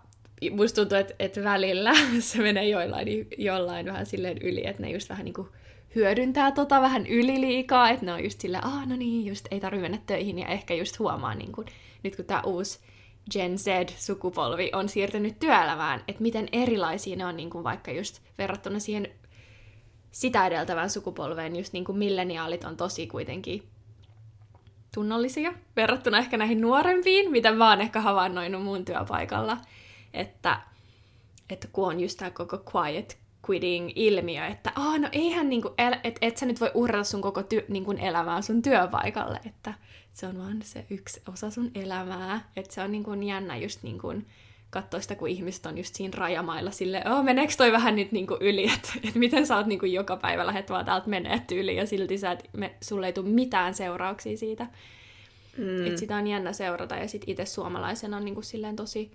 musta 0.52 0.76
tuntuu, 0.76 0.98
että, 0.98 1.14
että 1.20 1.44
välillä 1.44 1.94
se 2.20 2.42
menee 2.42 2.70
joillain, 2.70 3.28
jollain 3.38 3.86
vähän 3.86 4.06
silleen 4.06 4.38
yli, 4.38 4.68
että 4.68 4.82
ne 4.82 4.92
just 4.92 5.10
vähän 5.10 5.26
niinku 5.26 5.50
hyödyntää 5.96 6.52
tota 6.52 6.82
vähän 6.82 7.08
yliliikaa, 7.08 7.90
että 7.90 8.06
ne 8.06 8.14
on 8.14 8.24
just 8.24 8.42
silleen, 8.42 8.66
ah 8.66 8.88
no 8.88 8.96
niin, 8.96 9.26
just 9.26 9.48
ei 9.52 9.60
tarvitse 9.60 9.82
mennä 9.82 10.00
töihin 10.06 10.40
ja 10.40 10.48
ehkä 10.48 10.74
just 10.74 11.00
huomaa 11.00 11.36
niin 11.36 11.52
kuin, 11.52 11.68
nyt 12.04 12.16
kun 12.16 12.26
tämä 12.26 12.42
uusi 12.46 12.80
Gen 13.32 13.58
Z-sukupolvi 13.58 14.72
on 14.74 14.90
siirtynyt 14.90 15.40
työelämään, 15.40 16.04
että 16.08 16.22
miten 16.22 16.48
erilaisia 16.52 17.16
ne 17.16 17.26
on 17.26 17.38
niin 17.38 17.50
kuin 17.50 17.64
vaikka 17.64 17.92
just 17.92 18.22
verrattuna 18.38 18.80
siihen 18.80 19.08
sitä 20.12 20.48
edeltävään 20.48 20.90
sukupolveen, 20.90 21.56
just 21.56 21.74
niin 21.74 21.86
kuin 21.86 21.98
milleniaalit 21.98 22.64
on 22.64 22.78
tosi 22.78 23.08
kuitenkin 23.08 23.64
tunnollisia 24.94 25.54
verrattuna 25.76 26.18
ehkä 26.18 26.38
näihin 26.38 26.62
nuorempiin, 26.62 27.32
mitä 27.32 27.52
mä 27.52 27.70
oon 27.70 27.82
ehkä 27.82 28.02
havainnoinut 28.02 28.64
mun 28.64 28.86
työpaikalla, 28.86 29.58
että, 30.14 30.62
että 31.50 31.68
kun 31.72 31.88
on 31.88 32.00
just 32.00 32.18
tämä 32.18 32.32
koko 32.32 32.64
quiet 32.76 33.25
quitting-ilmiö, 33.50 34.46
että 34.46 34.72
oh, 34.78 35.00
no 35.00 35.10
eihän 35.12 35.50
niinku, 35.50 35.74
el- 35.78 36.00
et, 36.04 36.18
et 36.22 36.38
sä 36.38 36.46
nyt 36.46 36.62
voi 36.62 36.72
uhrata 36.74 37.04
sun 37.04 37.22
koko 37.22 37.42
ty- 37.42 37.66
niinku 37.68 37.92
elämää 37.92 38.42
sun 38.42 38.62
työpaikalle, 38.62 39.40
että 39.46 39.74
se 40.14 40.28
on 40.28 40.38
vaan 40.38 40.62
se 40.64 40.86
yksi 40.90 41.22
osa 41.34 41.52
sun 41.52 41.72
elämää, 41.76 42.50
että 42.56 42.74
se 42.74 42.82
on 42.82 42.92
niinku 42.92 43.14
jännä 43.14 43.58
just 43.58 43.84
niinku 43.84 44.14
katsoa 44.70 45.02
sitä, 45.02 45.16
kun 45.16 45.28
ihmiset 45.28 45.66
on 45.66 45.78
just 45.78 45.96
siinä 45.96 46.14
rajamailla 46.18 46.72
sille, 46.72 47.04
oh, 47.12 47.24
meneekö 47.24 47.54
toi 47.58 47.72
vähän 47.72 47.96
nyt 47.96 48.12
niinku 48.12 48.38
yli, 48.40 48.70
että 48.76 48.94
et 49.08 49.16
miten 49.16 49.48
sä 49.48 49.58
oot 49.58 49.68
niinku 49.68 49.86
joka 49.86 50.18
päivä 50.18 50.46
lähet 50.46 50.70
vaan 50.70 50.86
täältä 50.86 51.10
menee 51.10 51.42
yli 51.52 51.76
ja 51.76 51.86
silti 51.86 52.18
sä 52.18 52.32
et, 52.32 52.50
me, 52.54 52.76
sulle 52.82 53.06
ei 53.06 53.14
tule 53.14 53.30
mitään 53.30 53.74
seurauksia 53.74 54.38
siitä. 54.38 54.68
Mm. 55.58 55.88
Että 55.88 56.00
sitä 56.00 56.16
on 56.16 56.28
jännä 56.28 56.54
seurata 56.54 56.96
ja 56.96 57.08
sitten 57.08 57.30
itse 57.30 57.46
suomalaisena 57.46 58.18
on 58.18 58.26
niinku 58.26 58.42
silleen 58.42 58.76
tosi 58.76 59.12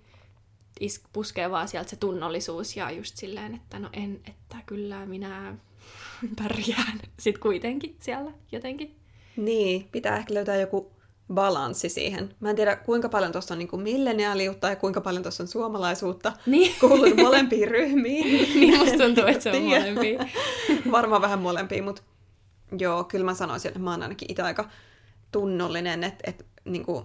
is- 0.80 1.02
puskee 1.12 1.50
vaan 1.50 1.68
sieltä 1.68 1.90
se 1.90 1.96
tunnollisuus 1.96 2.76
ja 2.76 2.90
just 2.90 3.16
silleen, 3.16 3.54
että 3.54 3.78
no 3.78 3.88
en, 3.92 4.20
että 4.28 4.56
kyllä 4.66 5.06
minä 5.06 5.56
pärjään 6.42 7.00
sitten 7.20 7.42
kuitenkin 7.42 7.96
siellä 8.00 8.32
jotenkin. 8.52 8.96
Niin, 9.36 9.88
pitää 9.92 10.16
ehkä 10.16 10.34
löytää 10.34 10.56
joku 10.56 10.92
balanssi 11.34 11.88
siihen. 11.88 12.34
Mä 12.40 12.50
en 12.50 12.56
tiedä, 12.56 12.76
kuinka 12.76 13.08
paljon 13.08 13.32
tuossa 13.32 13.54
on 13.54 13.58
niin 13.58 13.68
kuin 13.68 13.82
milleniaaliutta 13.82 14.68
ja 14.68 14.76
kuinka 14.76 15.00
paljon 15.00 15.22
tuossa 15.22 15.42
on 15.42 15.48
suomalaisuutta. 15.48 16.32
Niin. 16.46 16.74
Kuulun 16.80 17.16
molempiin 17.16 17.68
ryhmiin. 17.68 18.24
niin 18.60 18.78
musta 18.78 18.98
tuntuu, 18.98 19.24
että 19.26 19.42
se 19.42 19.50
on 19.50 19.62
molempia. 19.62 20.26
Varmaan 20.92 21.22
vähän 21.22 21.38
molempiin, 21.38 21.84
mutta 21.84 22.02
joo, 22.78 23.04
kyllä 23.04 23.24
mä 23.24 23.34
sanoisin, 23.34 23.68
että 23.68 23.78
mä 23.80 23.90
oon 23.90 24.02
ainakin 24.02 24.30
itse 24.30 24.42
aika 24.42 24.68
tunnollinen, 25.32 26.04
että, 26.04 26.30
että 26.30 26.44
niin 26.64 26.84
kuin, 26.84 27.04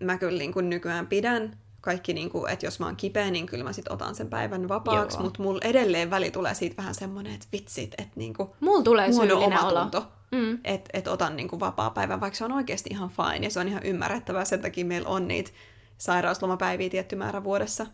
mä 0.00 0.18
kyllä 0.18 0.38
niin 0.38 0.52
kuin 0.52 0.70
nykyään 0.70 1.06
pidän 1.06 1.58
kaikki, 1.80 2.12
niin 2.12 2.30
kuin, 2.30 2.52
että 2.52 2.66
jos 2.66 2.80
mä 2.80 2.86
oon 2.86 2.96
kipeä, 2.96 3.30
niin 3.30 3.46
kyllä 3.46 3.64
mä 3.64 3.72
sit 3.72 3.88
otan 3.88 4.14
sen 4.14 4.30
päivän 4.30 4.68
vapaaksi, 4.68 5.16
Joo. 5.16 5.24
mutta 5.24 5.42
mulla 5.42 5.60
edelleen 5.64 6.10
väli 6.10 6.30
tulee 6.30 6.54
siitä 6.54 6.76
vähän 6.76 6.94
semmoinen, 6.94 7.34
että 7.34 7.46
vitsit, 7.52 7.94
että 7.98 8.12
niin 8.16 8.34
kuin, 8.34 8.48
Mulla 8.60 8.82
tulee 8.82 9.10
huono 9.10 9.28
syyllinen 9.28 9.64
olo. 9.64 9.86
Mm. 10.32 10.58
että 10.64 10.90
et 10.92 11.08
otan 11.08 11.36
niinku 11.36 11.60
vapaa-päivän, 11.60 12.20
vaikka 12.20 12.36
se 12.36 12.44
on 12.44 12.52
oikeasti 12.52 12.90
ihan 12.92 13.10
fine 13.10 13.46
ja 13.46 13.50
se 13.50 13.60
on 13.60 13.68
ihan 13.68 13.82
ymmärrettävää, 13.82 14.44
sen 14.44 14.62
takia 14.62 14.84
meillä 14.84 15.08
on 15.08 15.28
niitä 15.28 15.50
sairauslomapäiviä 15.98 16.90
tietty 16.90 17.16
määrä 17.16 17.44
vuodessa. 17.44 17.86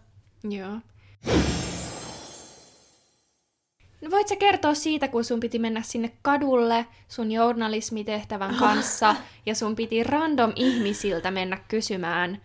Joo. 0.50 0.78
No 4.00 4.10
voit 4.10 4.28
sä 4.28 4.36
kertoa 4.36 4.74
siitä, 4.74 5.08
kun 5.08 5.24
sun 5.24 5.40
piti 5.40 5.58
mennä 5.58 5.82
sinne 5.82 6.12
kadulle 6.22 6.86
sun 7.08 7.32
journalismitehtävän 7.32 8.54
kanssa 8.64 9.16
ja 9.46 9.54
sun 9.54 9.76
piti 9.76 10.02
random 10.02 10.52
ihmisiltä 10.56 11.30
mennä 11.30 11.58
kysymään 11.68 12.42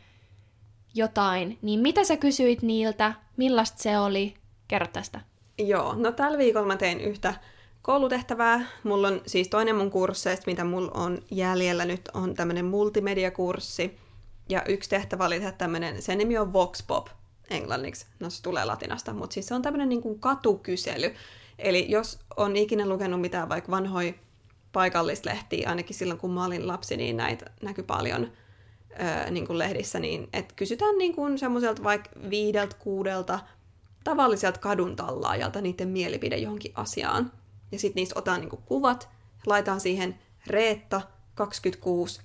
jotain, 0.93 1.57
niin 1.62 1.79
mitä 1.79 2.03
sä 2.03 2.17
kysyit 2.17 2.62
niiltä, 2.62 3.13
millaista 3.38 3.83
se 3.83 4.00
oli? 4.00 4.33
Kerro 4.67 4.88
tästä. 4.93 5.21
Joo, 5.57 5.95
no 5.98 6.12
tällä 6.12 6.38
viikolla 6.38 6.67
mä 6.67 6.77
tein 6.77 7.01
yhtä 7.01 7.33
koulutehtävää. 7.81 8.65
Mulla 8.83 9.07
on 9.07 9.21
siis 9.25 9.48
toinen 9.48 9.75
mun 9.75 9.91
kursseista, 9.91 10.43
mitä 10.45 10.63
mulla 10.63 10.91
on 10.93 11.19
jäljellä 11.31 11.86
nyt, 11.86 12.01
on 12.13 12.33
tämmönen 12.33 12.65
multimediakurssi. 12.65 13.98
Ja 14.50 14.63
yksi 14.67 14.89
tehtävä 14.89 15.25
oli 15.25 15.36
tehdä 15.36 15.51
tämmönen, 15.51 16.01
sen 16.01 16.17
nimi 16.17 16.38
on 16.38 16.53
Vox 16.53 16.88
Pop 16.88 17.07
englanniksi, 17.50 18.05
no 18.19 18.29
se 18.29 18.43
tulee 18.43 18.65
latinasta, 18.65 19.13
mutta 19.13 19.33
siis 19.33 19.48
se 19.48 19.55
on 19.55 19.62
tämmönen 19.62 19.89
niin 19.89 20.01
kuin 20.01 20.19
katukysely. 20.19 21.15
Eli 21.60 21.86
jos 21.91 22.19
on 22.38 22.55
ikinä 22.55 22.89
lukenut 22.89 23.21
mitään 23.21 23.50
vaikka 23.50 23.71
vanhoja 23.71 24.13
paikallislehtiä, 24.71 25.69
ainakin 25.69 25.95
silloin 25.95 26.19
kun 26.19 26.31
mä 26.31 26.45
olin 26.45 26.67
lapsi, 26.67 26.98
niin 26.98 27.17
näitä 27.17 27.45
näkyy 27.62 27.83
paljon 27.83 28.31
niin 29.31 29.48
kuin 29.48 29.60
lehdissä, 29.60 30.00
niin 30.00 30.29
et 30.33 30.53
kysytään 30.53 30.98
niin 30.98 31.15
kuin 31.15 31.39
semmoiselta 31.39 31.83
vaikka 31.83 32.10
viideltä, 32.29 32.75
kuudelta 32.79 33.39
tavalliselta 34.03 34.60
kadun 34.60 34.95
tallaajalta 34.95 35.62
niiden 35.62 35.88
mielipide 35.88 36.38
johonkin 36.38 36.71
asiaan. 36.75 37.31
Ja 37.71 37.79
sitten 37.79 38.01
niistä 38.01 38.19
otan 38.19 38.39
niin 38.39 38.50
kuin 38.50 38.62
kuvat, 38.65 39.10
laitan 39.45 39.79
siihen 39.79 40.19
Reetta 40.48 41.01
26 41.36 42.21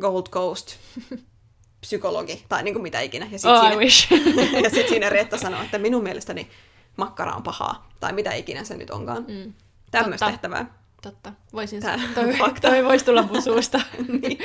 Gold 0.00 0.26
Coast 0.30 0.76
psykologi, 1.80 2.44
tai 2.48 2.62
niin 2.62 2.74
kuin 2.74 2.82
mitä 2.82 3.00
ikinä. 3.00 3.28
Ja 3.32 3.38
sitten 3.38 3.52
Oh, 3.52 3.64
I 3.64 3.68
siinä, 3.68 3.76
wish. 3.76 4.12
ja 4.64 4.70
sit 4.70 4.88
siinä 4.88 5.08
Reetta 5.08 5.38
sanoo, 5.38 5.62
että 5.62 5.78
minun 5.78 6.02
mielestäni 6.02 6.48
makkara 6.96 7.32
on 7.34 7.42
pahaa, 7.42 7.88
tai 8.00 8.12
mitä 8.12 8.32
ikinä 8.32 8.64
se 8.64 8.76
nyt 8.76 8.90
onkaan. 8.90 9.24
Mm, 9.28 9.52
Tämmöistä 9.90 10.26
tehtävää. 10.26 10.83
Totta. 11.04 11.32
Voisin 11.52 11.80
Tää 11.80 11.98
sanoa. 11.98 12.14
Toi, 12.14 12.38
fakta. 12.38 12.68
toi 12.68 12.84
voisi 12.84 13.04
tulla 13.04 13.22
mun 13.22 13.42
suusta. 13.42 13.80
niin. 14.22 14.38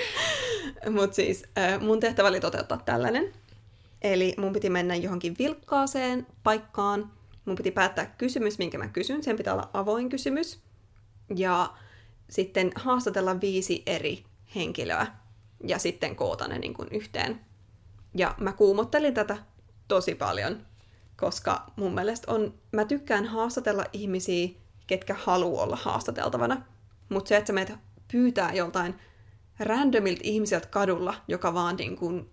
Mutta 0.91 1.15
siis 1.15 1.43
äh, 1.57 1.81
mun 1.81 1.99
tehtävä 1.99 2.27
oli 2.27 2.39
toteuttaa 2.39 2.81
tällainen. 2.85 3.33
Eli 4.01 4.33
mun 4.37 4.53
piti 4.53 4.69
mennä 4.69 4.95
johonkin 4.95 5.35
vilkkaaseen 5.39 6.27
paikkaan. 6.43 7.11
Mun 7.45 7.55
piti 7.55 7.71
päättää 7.71 8.05
kysymys, 8.05 8.57
minkä 8.57 8.77
mä 8.77 8.87
kysyn. 8.87 9.23
Sen 9.23 9.37
pitää 9.37 9.53
olla 9.53 9.69
avoin 9.73 10.09
kysymys. 10.09 10.59
Ja 11.35 11.73
sitten 12.29 12.71
haastatella 12.75 13.41
viisi 13.41 13.83
eri 13.85 14.23
henkilöä. 14.55 15.07
Ja 15.63 15.79
sitten 15.79 16.15
koota 16.15 16.47
ne 16.47 16.59
niin 16.59 16.73
kuin 16.73 16.87
yhteen. 16.91 17.39
Ja 18.15 18.35
mä 18.39 18.53
kuumottelin 18.53 19.13
tätä 19.13 19.37
tosi 19.87 20.15
paljon, 20.15 20.65
koska 21.17 21.71
mun 21.75 21.93
mielestä 21.93 22.31
on, 22.31 22.53
mä 22.71 22.85
tykkään 22.85 23.25
haastatella 23.25 23.85
ihmisiä, 23.93 24.49
ketkä 24.89 25.15
haluaa 25.23 25.63
olla 25.63 25.75
haastateltavana. 25.75 26.61
Mutta 27.09 27.29
se, 27.29 27.37
että 27.37 27.47
sä 27.47 27.53
meet 27.53 27.73
pyytää 28.11 28.53
joltain 28.53 28.95
randomilta 29.59 30.21
ihmiseltä 30.23 30.67
kadulla, 30.67 31.13
joka 31.27 31.53
vaan 31.53 31.75
niin 31.75 31.95
kuin 31.95 32.29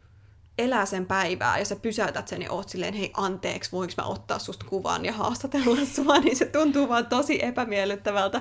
elää 0.58 0.86
sen 0.86 1.06
päivää, 1.06 1.58
ja 1.58 1.64
sä 1.64 1.76
pysäytät 1.76 2.28
sen 2.28 2.42
ja 2.42 2.52
oot 2.52 2.68
silleen, 2.68 2.94
hei 2.94 3.10
anteeksi, 3.16 3.72
voinko 3.72 3.94
mä 3.96 4.04
ottaa 4.04 4.38
susta 4.38 4.66
kuvan 4.68 5.04
ja 5.04 5.12
haastatella 5.12 5.86
sua, 5.96 6.18
niin 6.18 6.36
se 6.36 6.44
tuntuu 6.44 6.88
vaan 6.88 7.06
tosi 7.06 7.44
epämiellyttävältä. 7.44 8.40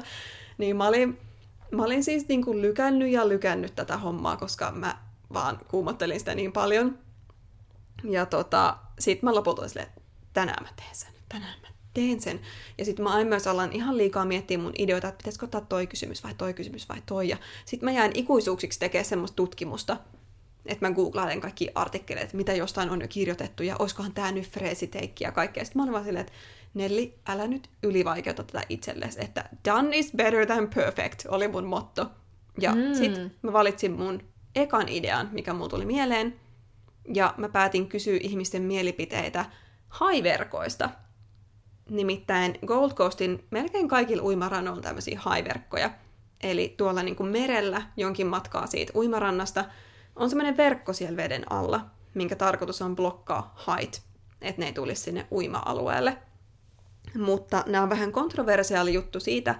Niin 0.57 0.75
mä 0.75 0.87
olin, 0.87 1.19
mä 1.71 1.83
olin 1.83 2.03
siis 2.03 2.27
niin 2.27 2.45
kuin 2.45 2.61
lykännyt 2.61 3.11
ja 3.11 3.29
lykännyt 3.29 3.75
tätä 3.75 3.97
hommaa, 3.97 4.37
koska 4.37 4.71
mä 4.71 4.97
vaan 5.33 5.59
kuumottelin 5.67 6.19
sitä 6.19 6.35
niin 6.35 6.51
paljon. 6.51 6.99
Ja 8.03 8.25
tota, 8.25 8.77
sit 8.99 9.23
mä 9.23 9.35
lopulta 9.35 9.61
olin 9.61 9.69
silleen, 9.69 9.91
tänään 10.33 10.63
mä 10.63 10.69
teen 10.75 10.95
sen, 10.95 11.13
tänään 11.29 11.59
mä 11.61 11.74
teen 11.95 12.21
sen. 12.21 12.39
Ja 12.77 12.85
sitten 12.85 13.03
mä 13.03 13.13
aina 13.13 13.29
myös 13.29 13.47
alan 13.47 13.71
ihan 13.73 13.97
liikaa 13.97 14.25
miettiä 14.25 14.57
mun 14.57 14.73
ideoita, 14.77 15.07
että 15.07 15.17
pitäisikö 15.17 15.45
ottaa 15.45 15.61
toi 15.61 15.87
kysymys 15.87 16.23
vai 16.23 16.33
toi 16.37 16.53
kysymys 16.53 16.89
vai 16.89 17.01
toi. 17.05 17.29
Ja 17.29 17.37
sitten 17.65 17.87
mä 17.87 17.91
jään 17.91 18.11
ikuisuuksiksi 18.13 18.79
tekemään 18.79 19.05
semmoista 19.05 19.35
tutkimusta, 19.35 19.97
että 20.65 20.87
mä 20.89 20.95
googlailen 20.95 21.41
kaikki 21.41 21.69
artikkeleita, 21.75 22.37
mitä 22.37 22.53
jostain 22.53 22.89
on 22.89 23.01
jo 23.01 23.07
kirjoitettu, 23.07 23.63
ja 23.63 23.75
olisikohan 23.79 24.13
tämä 24.13 24.31
nyt 24.31 24.49
freesiteikki 24.49 25.23
ja 25.23 25.31
kaikkea. 25.31 25.65
Sitten 25.65 25.79
mä 25.79 25.83
olin 25.83 25.93
vaan 25.93 26.05
silleen, 26.05 26.25
että 26.25 26.33
Nelli, 26.73 27.13
älä 27.27 27.47
nyt 27.47 27.69
ylivaikeuta 27.83 28.43
tätä 28.43 28.65
itsellesi, 28.69 29.21
että 29.23 29.49
done 29.65 29.97
is 29.97 30.11
better 30.15 30.45
than 30.45 30.67
perfect, 30.75 31.25
oli 31.27 31.47
mun 31.47 31.63
motto. 31.65 32.07
Ja 32.61 32.75
Mm. 32.75 32.93
sitten 32.93 33.31
mä 33.41 33.53
valitsin 33.53 33.91
mun 33.91 34.23
ekan 34.55 34.89
idean, 34.89 35.29
mikä 35.31 35.53
mulla 35.53 35.69
tuli 35.69 35.85
mieleen, 35.85 36.39
ja 37.13 37.33
mä 37.37 37.49
päätin 37.49 37.87
kysyä 37.87 38.17
ihmisten 38.21 38.61
mielipiteitä 38.61 39.45
haiverkoista. 39.89 40.89
Nimittäin 41.89 42.59
Gold 42.65 42.91
Coastin 42.93 43.45
melkein 43.51 43.87
kaikilla 43.87 44.23
uimarannoilla 44.23 44.77
on 44.77 44.83
tämmöisiä 44.83 45.19
haiverkkoja. 45.21 45.89
Eli 46.43 46.73
tuolla 46.77 47.03
niin 47.03 47.15
kuin 47.15 47.29
merellä 47.29 47.81
jonkin 47.97 48.27
matkaa 48.27 48.67
siitä 48.67 48.93
uimarannasta 48.95 49.65
on 50.15 50.29
semmoinen 50.29 50.57
verkko 50.57 50.93
siellä 50.93 51.17
veden 51.17 51.51
alla, 51.51 51.85
minkä 52.13 52.35
tarkoitus 52.35 52.81
on 52.81 52.95
blokkaa 52.95 53.53
hait, 53.55 54.01
että 54.41 54.61
ne 54.61 54.65
ei 54.65 54.73
tulisi 54.73 55.01
sinne 55.01 55.27
uima-alueelle. 55.31 56.17
Mutta 57.15 57.63
nämä 57.67 57.83
on 57.83 57.89
vähän 57.89 58.11
kontroversiaali 58.11 58.93
juttu 58.93 59.19
siitä, 59.19 59.55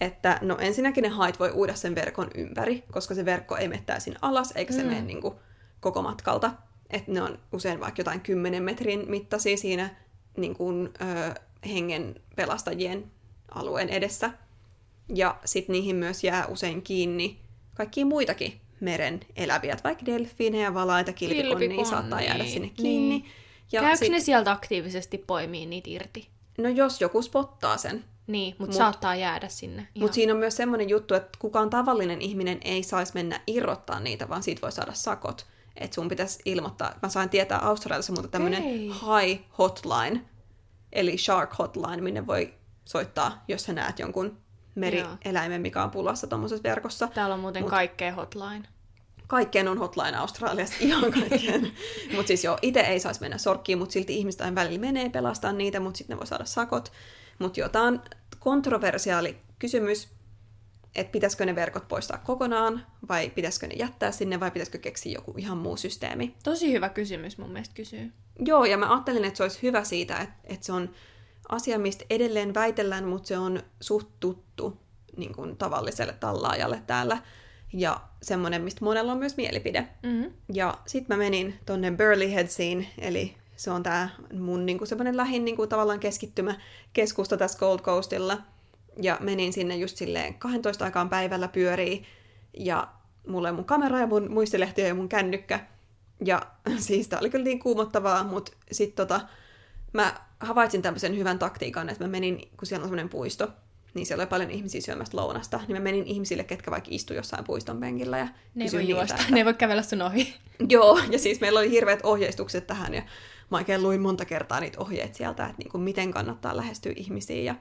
että 0.00 0.38
no 0.42 0.56
ensinnäkin 0.60 1.02
ne 1.02 1.08
hait 1.08 1.40
voi 1.40 1.50
uida 1.50 1.74
sen 1.74 1.94
verkon 1.94 2.30
ympäri, 2.34 2.84
koska 2.92 3.14
se 3.14 3.24
verkko 3.24 3.56
ei 3.56 3.68
mene 3.68 3.82
täysin 3.86 4.16
alas, 4.22 4.52
eikä 4.56 4.72
se 4.72 4.82
Mm. 4.82 4.88
mene 4.88 5.00
niin 5.02 5.20
kuin 5.20 5.34
koko 5.80 6.02
matkalta. 6.02 6.50
Että 6.90 7.12
ne 7.12 7.22
on 7.22 7.38
usein 7.52 7.80
vaikka 7.80 8.00
jotain 8.00 8.20
10 8.20 8.62
metrin 8.62 9.04
mittaisia 9.10 9.56
siinä 9.56 9.90
niin 10.36 10.54
kuin, 10.54 10.88
ö, 11.00 11.34
hengen 11.66 12.20
pelastajien 12.36 13.10
alueen 13.54 13.88
edessä. 13.88 14.30
Ja 15.14 15.38
sitten 15.44 15.72
niihin 15.72 15.96
myös 15.96 16.24
jää 16.24 16.46
usein 16.46 16.82
kiinni 16.82 17.38
kaikkia 17.74 18.06
muitakin 18.06 18.60
meren 18.80 19.20
eläviä, 19.36 19.76
vaikka 19.84 20.06
delfiinejä, 20.06 20.74
valaita, 20.74 21.12
kilpikonnia 21.12 21.58
Kilpikonnia, 21.58 21.90
saattaa 21.90 22.22
jäädä 22.22 22.44
sinne 22.44 22.66
niin. 22.66 22.74
kiinni. 22.74 23.24
Ja 23.72 23.80
Käykö 23.80 23.96
sit, 23.96 24.10
ne 24.10 24.20
sieltä 24.20 24.52
aktiivisesti 24.52 25.18
poimii 25.18 25.66
niitä 25.66 25.90
irti? 25.90 26.28
No 26.58 26.68
jos 26.68 27.00
joku 27.00 27.22
spottaa 27.22 27.76
sen. 27.76 28.04
Niin, 28.26 28.54
mutta 28.58 28.74
Mut- 28.74 28.78
saattaa 28.78 29.14
jäädä 29.16 29.48
sinne. 29.48 29.88
Mutta 29.98 30.14
siinä 30.14 30.32
on 30.32 30.38
myös 30.38 30.56
semmoinen 30.56 30.88
juttu, 30.88 31.14
että 31.14 31.38
kukaan 31.38 31.70
tavallinen 31.70 32.22
ihminen 32.22 32.58
ei 32.64 32.82
saisi 32.82 33.14
mennä 33.14 33.40
irrottaa 33.46 34.00
niitä, 34.00 34.28
vaan 34.28 34.42
siitä 34.42 34.62
voi 34.62 34.72
saada 34.72 34.92
sakot. 34.92 35.46
Että 35.76 35.94
sun 35.94 36.08
pitäisi 36.08 36.38
ilmoittaa. 36.44 36.94
Mä 37.02 37.08
sain 37.08 37.28
tietää 37.28 37.58
Australiassa 37.58 38.12
muuta 38.12 38.28
tämmöinen 38.28 38.62
high 38.62 39.42
hotline, 39.58 40.20
eli 40.92 41.18
shark 41.18 41.58
hotline, 41.58 42.02
minne 42.02 42.26
voi 42.26 42.54
soittaa, 42.84 43.44
jos 43.48 43.64
sä 43.64 43.72
näet 43.72 43.98
jonkun 43.98 44.38
merieläimen, 44.74 45.60
mikä 45.60 45.82
on 45.82 45.90
pulassa 45.90 46.26
tuommoisessa 46.26 46.62
verkossa. 46.62 47.08
Täällä 47.14 47.34
on 47.34 47.40
muuten 47.40 47.62
Mut- 47.62 47.70
kaikkea 47.70 48.12
hotline. 48.12 48.68
Kaikkeen 49.26 49.68
on 49.68 49.78
hotline 49.78 50.16
Australiassa, 50.16 50.74
ihan 50.80 51.12
kaikkeen. 51.12 51.72
mutta 52.14 52.26
siis 52.26 52.44
joo, 52.44 52.58
itse 52.62 52.80
ei 52.80 53.00
saisi 53.00 53.20
mennä 53.20 53.38
sorkkiin, 53.38 53.78
mutta 53.78 53.92
silti 53.92 54.16
ihmiset 54.16 54.40
aina 54.40 54.54
välillä 54.54 54.80
menee 54.80 55.08
pelastaa 55.08 55.52
niitä, 55.52 55.80
mutta 55.80 55.98
sitten 55.98 56.14
ne 56.14 56.18
voi 56.18 56.26
saada 56.26 56.44
sakot. 56.44 56.92
Mutta 57.38 57.60
joo, 57.60 57.68
tämä 57.68 57.84
on 57.84 58.02
kontroversiaali 58.38 59.36
kysymys, 59.58 60.08
että 60.94 61.12
pitäisikö 61.12 61.46
ne 61.46 61.54
verkot 61.54 61.88
poistaa 61.88 62.18
kokonaan, 62.18 62.86
vai 63.08 63.30
pitäisikö 63.30 63.66
ne 63.66 63.74
jättää 63.74 64.12
sinne, 64.12 64.40
vai 64.40 64.50
pitäisikö 64.50 64.78
keksiä 64.78 65.12
joku 65.12 65.34
ihan 65.36 65.58
muu 65.58 65.76
systeemi. 65.76 66.34
Tosi 66.44 66.72
hyvä 66.72 66.88
kysymys 66.88 67.38
mun 67.38 67.50
mielestä 67.50 67.74
kysyy. 67.74 68.12
Joo, 68.38 68.64
ja 68.64 68.78
mä 68.78 68.92
ajattelin, 68.92 69.24
että 69.24 69.36
se 69.36 69.42
olisi 69.42 69.62
hyvä 69.62 69.84
siitä, 69.84 70.18
että, 70.18 70.34
että 70.44 70.66
se 70.66 70.72
on 70.72 70.90
asia, 71.48 71.78
mistä 71.78 72.04
edelleen 72.10 72.54
väitellään, 72.54 73.04
mutta 73.04 73.28
se 73.28 73.38
on 73.38 73.62
suht 73.80 74.08
tuttu 74.20 74.76
niin 75.16 75.34
kuin 75.34 75.56
tavalliselle 75.56 76.14
tallaajalle 76.20 76.82
täällä. 76.86 77.18
Ja 77.72 78.00
semmoinen, 78.22 78.62
mistä 78.62 78.84
monella 78.84 79.12
on 79.12 79.18
myös 79.18 79.36
mielipide. 79.36 79.88
Mm-hmm. 80.02 80.32
Ja 80.52 80.78
sitten 80.86 81.16
mä 81.16 81.24
menin 81.24 81.54
tonne 81.66 81.90
Burley 81.90 82.32
Headsiin, 82.34 82.88
eli 82.98 83.34
se 83.56 83.70
on 83.70 83.82
tää 83.82 84.08
mun 84.32 84.66
niinku 84.66 84.86
semmoinen 84.86 85.16
lähin 85.16 85.44
niinku 85.44 85.66
tavallaan 85.66 86.00
keskittymä 86.00 86.54
keskusta 86.92 87.36
tässä 87.36 87.58
Gold 87.58 87.80
Coastilla. 87.80 88.38
Ja 89.02 89.18
menin 89.20 89.52
sinne 89.52 89.76
just 89.76 89.96
silleen 89.96 90.34
12 90.34 90.84
aikaan 90.84 91.08
päivällä 91.08 91.48
pyörii. 91.48 92.04
Ja 92.58 92.88
mulla 93.26 93.48
on 93.48 93.54
mun 93.54 93.64
kamera 93.64 94.00
ja 94.00 94.06
mun 94.06 94.32
muistilehti 94.32 94.80
ja 94.80 94.94
mun 94.94 95.08
kännykkä. 95.08 95.60
Ja 96.24 96.42
siis 96.78 97.08
tää 97.08 97.18
oli 97.20 97.30
kyllä 97.30 97.44
niin 97.44 97.58
kuumottavaa, 97.58 98.24
mutta 98.24 98.52
sit 98.72 98.94
tota, 98.94 99.20
mä 99.92 100.14
havaitsin 100.40 100.82
tämmöisen 100.82 101.16
hyvän 101.18 101.38
taktiikan, 101.38 101.88
että 101.88 102.04
mä 102.04 102.08
menin, 102.08 102.38
kun 102.56 102.66
siellä 102.66 102.82
on 102.82 102.88
semmoinen 102.88 103.08
puisto, 103.08 103.48
niin 103.94 104.06
siellä 104.06 104.22
oli 104.22 104.28
paljon 104.28 104.50
ihmisiä 104.50 104.80
syömästä 104.80 105.16
lounasta, 105.16 105.60
niin 105.68 105.76
mä 105.76 105.80
menin 105.84 106.06
ihmisille, 106.06 106.44
ketkä 106.44 106.70
vaikka 106.70 106.88
istu 106.92 107.14
jossain 107.14 107.44
puiston 107.44 107.80
penkillä 107.80 108.18
ja 108.18 108.24
Ne 108.24 108.64
ei 108.64 108.66
kysyin 108.66 108.82
voi 108.82 108.90
juosta, 108.90 109.14
että- 109.14 109.30
ne 109.30 109.38
ei 109.38 109.44
voi 109.44 109.54
kävellä 109.54 109.82
sun 109.82 110.02
ohi. 110.02 110.34
Joo, 110.68 111.00
ja 111.10 111.18
siis 111.18 111.40
meillä 111.40 111.60
oli 111.60 111.70
hirveät 111.70 112.00
ohjeistukset 112.02 112.66
tähän, 112.66 112.94
ja 112.94 113.02
mä 113.50 113.56
oikein 113.56 113.82
luin 113.82 114.00
monta 114.00 114.24
kertaa 114.24 114.60
niitä 114.60 114.80
ohjeet 114.80 115.14
sieltä, 115.14 115.44
että 115.46 115.58
niinku, 115.58 115.78
miten 115.78 116.10
kannattaa 116.10 116.56
lähestyä 116.56 116.92
ihmisiä, 116.96 117.42
ja 117.42 117.54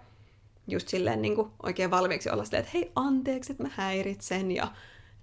just 0.67 0.87
silleen 0.87 1.21
niinku, 1.21 1.51
oikein 1.63 1.91
valmiiksi 1.91 2.29
olla 2.29 2.43
silleen, 2.45 2.63
että 2.63 2.77
hei, 2.77 2.91
anteeksi, 2.95 3.51
että 3.51 3.63
mä 3.63 3.69
häiritsen, 3.75 4.51
ja 4.51 4.67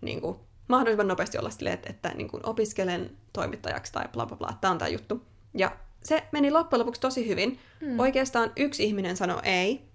niinku, 0.01 0.40
mahdollisimman 0.68 1.09
nopeasti 1.09 1.38
olla 1.38 1.50
silleen, 1.50 1.74
että, 1.74 1.90
että 1.90 2.09
niin 2.09 2.29
kuin 2.29 2.46
opiskelen 2.46 3.16
toimittajaksi 3.33 3.92
tai 3.92 4.09
bla 4.12 4.27
bla 4.27 4.37
bla, 4.37 4.59
tämä 4.61 4.70
on 4.70 4.79
tämä 4.79 4.88
juttu. 4.88 5.22
Ja 5.55 5.77
se 6.05 6.24
meni 6.33 6.50
loppujen 6.50 6.81
lopuksi 6.81 7.00
tosi 7.00 7.29
hyvin. 7.29 7.59
Mm. 7.81 7.98
Oikeastaan 8.00 8.53
yksi 8.57 8.85
ihminen 8.85 9.16
sanoi 9.16 9.40
ei, 9.42 9.94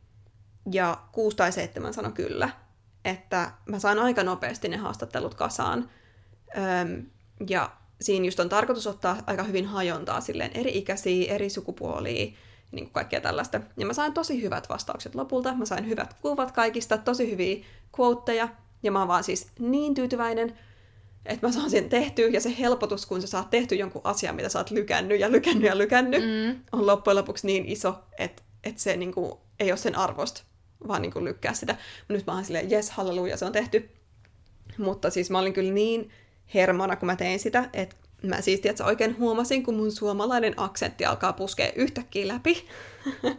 ja 0.71 1.01
kuusi 1.12 1.38
tai 1.38 1.51
seitsemän 1.51 1.93
sanoi 1.93 2.12
kyllä. 2.12 2.49
Että 3.05 3.51
mä 3.65 3.79
sain 3.79 3.99
aika 3.99 4.23
nopeasti 4.23 4.67
ne 4.67 4.77
haastattelut 4.77 5.36
kasaan. 5.36 5.89
Öm, 6.58 7.05
ja 7.49 7.71
siinä 8.01 8.25
just 8.25 8.39
on 8.39 8.49
tarkoitus 8.49 8.88
ottaa 8.88 9.17
aika 9.27 9.43
hyvin 9.43 9.65
hajontaa 9.65 10.21
silleen 10.21 10.51
eri 10.53 10.77
ikäisiä, 10.77 11.34
eri 11.34 11.49
sukupuolia, 11.49 12.25
niin 12.71 12.86
kuin 12.86 12.93
kaikkea 12.93 13.21
tällaista. 13.21 13.62
Ja 13.77 13.86
mä 13.86 13.93
sain 13.93 14.13
tosi 14.13 14.41
hyvät 14.41 14.69
vastaukset 14.69 15.15
lopulta. 15.15 15.55
Mä 15.55 15.65
sain 15.65 15.88
hyvät 15.88 16.13
kuvat 16.13 16.51
kaikista, 16.51 16.97
tosi 16.97 17.32
hyviä 17.32 17.65
quoteja. 17.99 18.49
Ja 18.84 18.92
mä 18.92 19.00
oon 19.00 19.08
vaan 19.08 19.24
siis 19.24 19.48
niin 19.60 19.94
tyytyväinen, 19.94 20.58
että 21.26 21.48
mä 21.48 21.54
saan 21.54 21.70
sen 21.70 21.89
tehtyä, 21.89 22.28
ja 22.28 22.42
se 22.42 22.56
helpotus, 22.60 23.06
kun 23.06 23.22
sä 23.22 23.28
saat 23.28 23.50
tehty 23.50 23.76
jonkun 23.76 24.02
asian, 24.04 24.36
mitä 24.36 24.50
sä 24.50 24.60
oot 24.60 24.72
lykännyt 24.72 25.20
ja 25.20 25.32
lykännyt 25.32 25.63
ja 25.63 25.78
lykännyt, 25.78 26.22
mm. 26.22 26.60
on 26.72 26.88
loppujen 26.88 27.18
lopuksi 27.18 27.48
niin 27.48 27.65
iso, 27.65 27.96
että, 28.18 28.44
että 28.63 28.82
se 28.82 28.98
niin 28.98 29.13
kuin, 29.13 29.34
ei 29.60 29.72
ole 29.72 29.78
sen 29.78 29.96
arvosta, 29.96 30.44
vaan 30.88 31.02
niin 31.02 31.12
kuin 31.12 31.26
lykkää 31.26 31.54
sitä. 31.54 31.76
Nyt 32.08 32.28
mä 32.28 32.34
oon 32.34 32.46
silleen, 32.46 32.72
yes, 32.72 32.89
halleluja, 32.89 33.38
se 33.38 33.46
on 33.46 33.52
tehty. 33.52 33.89
Mutta 34.78 35.10
siis 35.10 35.30
mä 35.30 35.39
olin 35.39 35.54
kyllä 35.54 35.74
niin 35.74 36.10
hermona, 36.54 36.96
kun 36.96 37.06
mä 37.06 37.15
tein 37.15 37.39
sitä, 37.39 37.70
että 37.74 37.96
mä 38.24 38.42
siis 38.42 38.60
tiedätkö, 38.60 38.84
oikein 38.84 39.18
huomasin, 39.18 39.63
kun 39.63 39.76
mun 39.76 39.92
suomalainen 39.92 40.54
aksentti 40.58 41.06
alkaa 41.06 41.34
puskea 41.34 41.72
yhtäkkiä 41.76 42.28
läpi, 42.28 42.65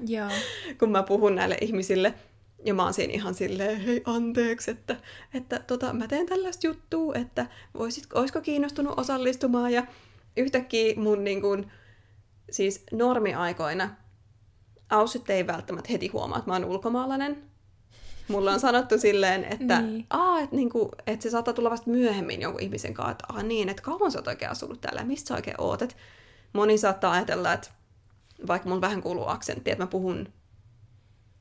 Joo. 0.06 0.28
kun 0.78 0.90
mä 0.90 1.02
puhun 1.02 1.34
näille 1.34 1.56
ihmisille. 1.60 2.14
Ja 2.64 2.74
mä 2.74 2.82
oon 2.82 2.94
siinä 2.94 3.12
ihan 3.12 3.34
silleen, 3.34 3.80
hei 3.80 4.02
anteeksi, 4.04 4.70
että, 4.70 4.96
että 5.34 5.58
tota, 5.58 5.92
mä 5.92 6.08
teen 6.08 6.26
tällaista 6.26 6.66
juttua, 6.66 7.14
että 7.14 7.46
voisit, 7.74 8.12
olisiko 8.14 8.40
kiinnostunut 8.40 8.98
osallistumaan. 8.98 9.72
Ja 9.72 9.86
yhtäkkiä 10.36 10.94
mun 10.96 11.24
niin 11.24 11.40
kun, 11.40 11.70
siis 12.50 12.84
normiaikoina 12.92 13.90
Aussit 14.90 15.30
ei 15.30 15.46
välttämättä 15.46 15.92
heti 15.92 16.08
huomaa, 16.08 16.38
että 16.38 16.50
mä 16.50 16.54
oon 16.54 16.64
ulkomaalainen. 16.64 17.42
Mulla 18.28 18.52
on 18.52 18.60
sanottu 18.60 18.98
silleen, 18.98 19.44
että, 19.44 19.80
niin. 19.80 20.06
Aa, 20.10 20.40
että, 20.40 20.56
niinku, 20.56 20.90
että 21.06 21.22
se 21.22 21.30
saattaa 21.30 21.54
tulla 21.54 21.70
vasta 21.70 21.90
myöhemmin 21.90 22.42
jonkun 22.42 22.62
ihmisen 22.62 22.94
kanssa, 22.94 23.10
että 23.10 23.24
Aa, 23.28 23.42
niin, 23.42 23.68
että 23.68 23.82
kauan 23.82 24.12
sä 24.12 24.18
oot 24.18 24.26
oikein 24.26 24.50
asunut 24.50 24.80
täällä, 24.80 25.04
mistä 25.04 25.28
sä 25.28 25.34
oikein 25.34 25.60
oot. 25.60 25.82
Et 25.82 25.96
moni 26.52 26.78
saattaa 26.78 27.12
ajatella, 27.12 27.52
että 27.52 27.68
vaikka 28.46 28.68
mun 28.68 28.80
vähän 28.80 29.02
kuuluu 29.02 29.26
aksentti, 29.26 29.70
että 29.70 29.84
mä 29.84 29.90
puhun 29.90 30.28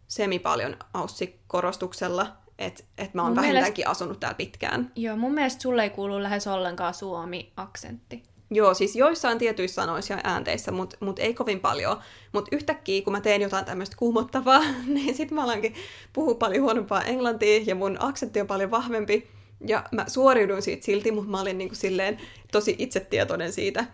semi 0.10 0.40
paljon 0.40 0.78
aussikorostuksella, 0.94 2.28
että, 2.58 2.84
että 2.98 3.18
mä 3.18 3.22
oon 3.22 3.32
mun 3.32 3.36
vähintäänkin 3.36 3.84
mielestä... 3.84 3.92
asunut 3.92 4.20
täällä 4.20 4.36
pitkään. 4.36 4.92
Joo, 4.96 5.18
mun 5.18 5.34
mielestä 5.34 5.62
sulle 5.62 5.84
ei 5.84 5.90
kuulu 5.90 6.24
lähes 6.24 6.48
ollenkaan 6.48 6.94
suomi-aksentti. 6.94 8.24
Joo, 8.52 8.74
siis 8.74 8.96
joissain 8.96 9.38
tietyissä 9.38 9.82
sanoissa 9.82 10.14
ja 10.14 10.20
äänteissä, 10.24 10.72
mutta 10.72 10.98
mut 11.00 11.20
ei 11.20 11.34
kovin 11.34 11.60
paljon. 11.60 11.98
Mutta 12.32 12.56
yhtäkkiä, 12.56 13.02
kun 13.02 13.14
mä 13.14 13.22
teen 13.22 13.42
jotain 13.42 13.66
tämmöistä 13.66 13.96
kuumottavaa, 14.00 14.62
niin 14.88 15.16
sit 15.16 15.32
mä 15.32 15.44
alankin 15.44 15.76
puhua 16.14 16.36
paljon 16.36 16.64
huonompaa 16.64 17.04
englantia 17.04 17.64
ja 17.66 17.76
mun 17.76 17.98
aksentti 18.00 18.42
on 18.42 18.48
paljon 18.48 18.72
vahvempi. 18.72 19.28
Ja 19.68 19.84
mä 19.92 20.06
suoriuduin 20.08 20.62
siitä 20.62 20.86
silti, 20.86 21.12
mutta 21.12 21.32
mä 21.32 21.42
olin 21.42 21.58
niinku 21.58 21.76
silleen 21.76 22.18
tosi 22.52 22.76
itsetietoinen 22.78 23.54
siitä, 23.54 23.86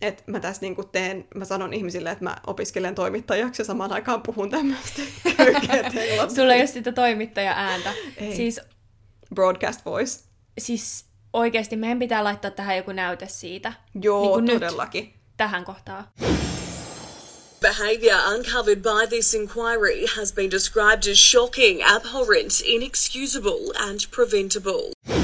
että 0.00 0.22
mä 0.26 0.40
tässä 0.40 0.62
niinku 0.62 0.84
teen, 0.84 1.28
mä 1.34 1.44
sanon 1.44 1.72
ihmisille, 1.72 2.10
että 2.10 2.24
mä 2.24 2.36
opiskelen 2.46 2.94
toimittajaksi 2.94 3.62
ja 3.62 3.66
samaan 3.66 3.92
aikaan 3.92 4.22
puhun 4.22 4.50
tämmöistä 4.50 5.02
Sulla 6.34 6.54
ei 6.54 6.60
ole 6.60 6.66
sitä 6.66 6.92
toimittaja-ääntä. 6.92 7.92
Ei. 8.16 8.36
Siis, 8.36 8.60
Broadcast 9.34 9.84
voice. 9.86 10.20
Siis 10.58 11.04
oikeasti 11.32 11.76
meidän 11.76 11.98
pitää 11.98 12.24
laittaa 12.24 12.50
tähän 12.50 12.76
joku 12.76 12.92
näyte 12.92 13.28
siitä. 13.28 13.72
Joo, 14.02 14.40
niin 14.40 14.60
todellakin. 14.60 15.04
Nyt, 15.04 15.14
tähän 15.36 15.64
kohtaan. 15.64 16.08
Behaviour 17.60 18.34
uncovered 18.34 18.82
by 18.82 19.06
this 19.08 19.34
inquiry 19.34 20.06
has 20.16 20.32
been 20.32 20.50
described 20.50 21.10
as 21.12 21.30
shocking, 21.30 21.82
abhorrent, 21.84 22.52
inexcusable 22.64 23.72
and 23.88 24.00
preventable. 24.14 25.17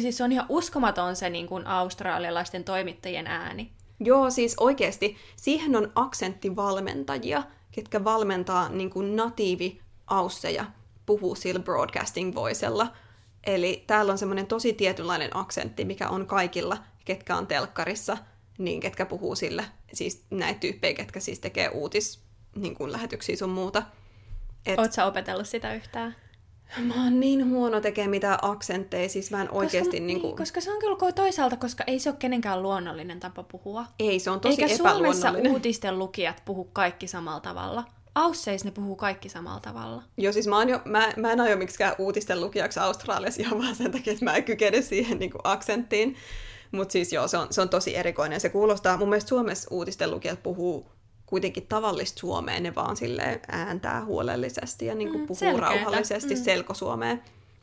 Siis 0.00 0.20
on 0.20 0.32
ihan 0.32 0.46
uskomaton 0.48 1.16
se 1.16 1.30
niin 1.30 1.46
kuin 1.46 1.66
australialaisten 1.66 2.64
toimittajien 2.64 3.26
ääni. 3.26 3.70
Joo, 4.00 4.30
siis 4.30 4.54
oikeasti 4.60 5.16
siihen 5.36 5.76
on 5.76 5.92
aksenttivalmentajia, 5.94 7.42
ketkä 7.72 8.04
valmentaa 8.04 8.68
niin 8.68 8.90
kuin 8.90 9.16
natiivi 9.16 9.80
ausseja 10.06 10.64
puhuu 11.06 11.34
sillä 11.34 11.60
broadcasting 11.60 12.34
voicella– 12.34 12.86
Eli 13.46 13.84
täällä 13.86 14.12
on 14.12 14.18
semmoinen 14.18 14.46
tosi 14.46 14.72
tietynlainen 14.72 15.36
aksentti, 15.36 15.84
mikä 15.84 16.08
on 16.08 16.26
kaikilla, 16.26 16.76
ketkä 17.04 17.36
on 17.36 17.46
telkkarissa, 17.46 18.16
niin 18.58 18.80
ketkä 18.80 19.06
puhuu 19.06 19.36
sillä. 19.36 19.64
Siis 19.92 20.24
näitä 20.30 20.60
tyyppejä, 20.60 20.94
ketkä 20.94 21.20
siis 21.20 21.40
tekee 21.40 21.68
uutis 21.68 22.20
niin 22.54 22.74
kuin 22.74 22.92
lähetyksiä 22.92 23.36
sun 23.36 23.50
muuta. 23.50 23.82
Et... 24.66 24.78
Oot 24.78 24.92
sä 24.92 25.04
opetellut 25.04 25.48
sitä 25.48 25.74
yhtään? 25.74 26.16
Mä 26.78 27.04
oon 27.04 27.20
niin 27.20 27.50
huono 27.50 27.80
tekee 27.80 28.08
mitään 28.08 28.38
aksentteja, 28.42 29.08
siis 29.08 29.30
mä 29.30 29.42
en 29.42 29.50
oikeasti 29.50 29.90
koska, 29.90 30.06
niin 30.06 30.20
kuin... 30.20 30.36
Koska 30.36 30.60
se 30.60 30.72
on 30.72 30.78
kyllä 30.78 31.12
toisaalta, 31.12 31.56
koska 31.56 31.84
ei 31.86 31.98
se 31.98 32.10
ole 32.10 32.16
kenenkään 32.18 32.62
luonnollinen 32.62 33.20
tapa 33.20 33.42
puhua. 33.42 33.84
Ei, 33.98 34.18
se 34.18 34.30
on 34.30 34.40
tosi 34.40 34.62
Eikä 34.62 34.76
Suomessa 34.76 35.34
uutisten 35.50 35.98
lukijat 35.98 36.42
puhu 36.44 36.64
kaikki 36.64 37.06
samalla 37.06 37.40
tavalla. 37.40 37.84
Ausseis 38.14 38.64
ne 38.64 38.70
puhuu 38.70 38.96
kaikki 38.96 39.28
samalla 39.28 39.60
tavalla. 39.60 40.02
Joo, 40.16 40.32
siis 40.32 40.46
mä, 40.46 40.62
jo, 40.62 40.80
mä, 40.84 41.12
mä 41.16 41.32
en 41.32 41.40
aio 41.40 41.56
miksikään 41.56 41.94
uutisten 41.98 42.40
lukijaksi 42.40 42.80
Australiassa 42.80 43.42
ihan 43.42 43.58
vaan 43.58 43.74
sen 43.74 43.92
takia, 43.92 44.12
että 44.12 44.24
mä 44.24 44.34
en 44.34 44.44
kykene 44.44 44.82
siihen 44.82 45.18
niin 45.18 45.30
kuin 45.30 45.40
aksenttiin. 45.44 46.16
Mutta 46.72 46.92
siis 46.92 47.12
joo, 47.12 47.28
se 47.28 47.38
on, 47.38 47.46
se 47.50 47.60
on 47.60 47.68
tosi 47.68 47.96
erikoinen. 47.96 48.40
Se 48.40 48.48
kuulostaa, 48.48 48.96
mun 48.96 49.08
mielestä 49.08 49.28
Suomessa 49.28 49.68
uutisten 49.70 50.10
lukijat 50.10 50.42
puhuu 50.42 50.95
kuitenkin 51.26 51.66
tavallista 51.66 52.20
suomea, 52.20 52.60
ne 52.60 52.74
vaan 52.74 52.96
sille 52.96 53.40
ääntää 53.48 54.04
huolellisesti 54.04 54.86
ja 54.86 54.94
niin 54.94 55.08
kuin 55.08 55.20
mm, 55.20 55.26
puhuu 55.26 55.38
selkeätä. 55.38 55.66
rauhallisesti 55.66 56.34
mm. 56.34 56.42
selkosuomea. 56.42 57.16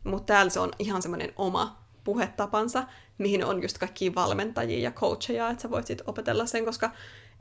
Mutta 0.04 0.34
täällä 0.34 0.50
se 0.50 0.60
on 0.60 0.72
ihan 0.80 1.02
semmoinen 1.02 1.34
oma 1.36 1.84
puhetapansa, 2.04 2.84
mihin 3.18 3.46
on 3.46 3.62
just 3.62 3.78
kaikki 3.78 4.16
valmentajia 4.16 4.80
ja 4.80 4.92
coacheja, 4.92 5.50
että 5.50 5.62
sä 5.62 5.70
voit 5.70 5.88
sit 5.88 6.02
opetella 6.08 6.46
sen, 6.46 6.66
koska 6.66 6.92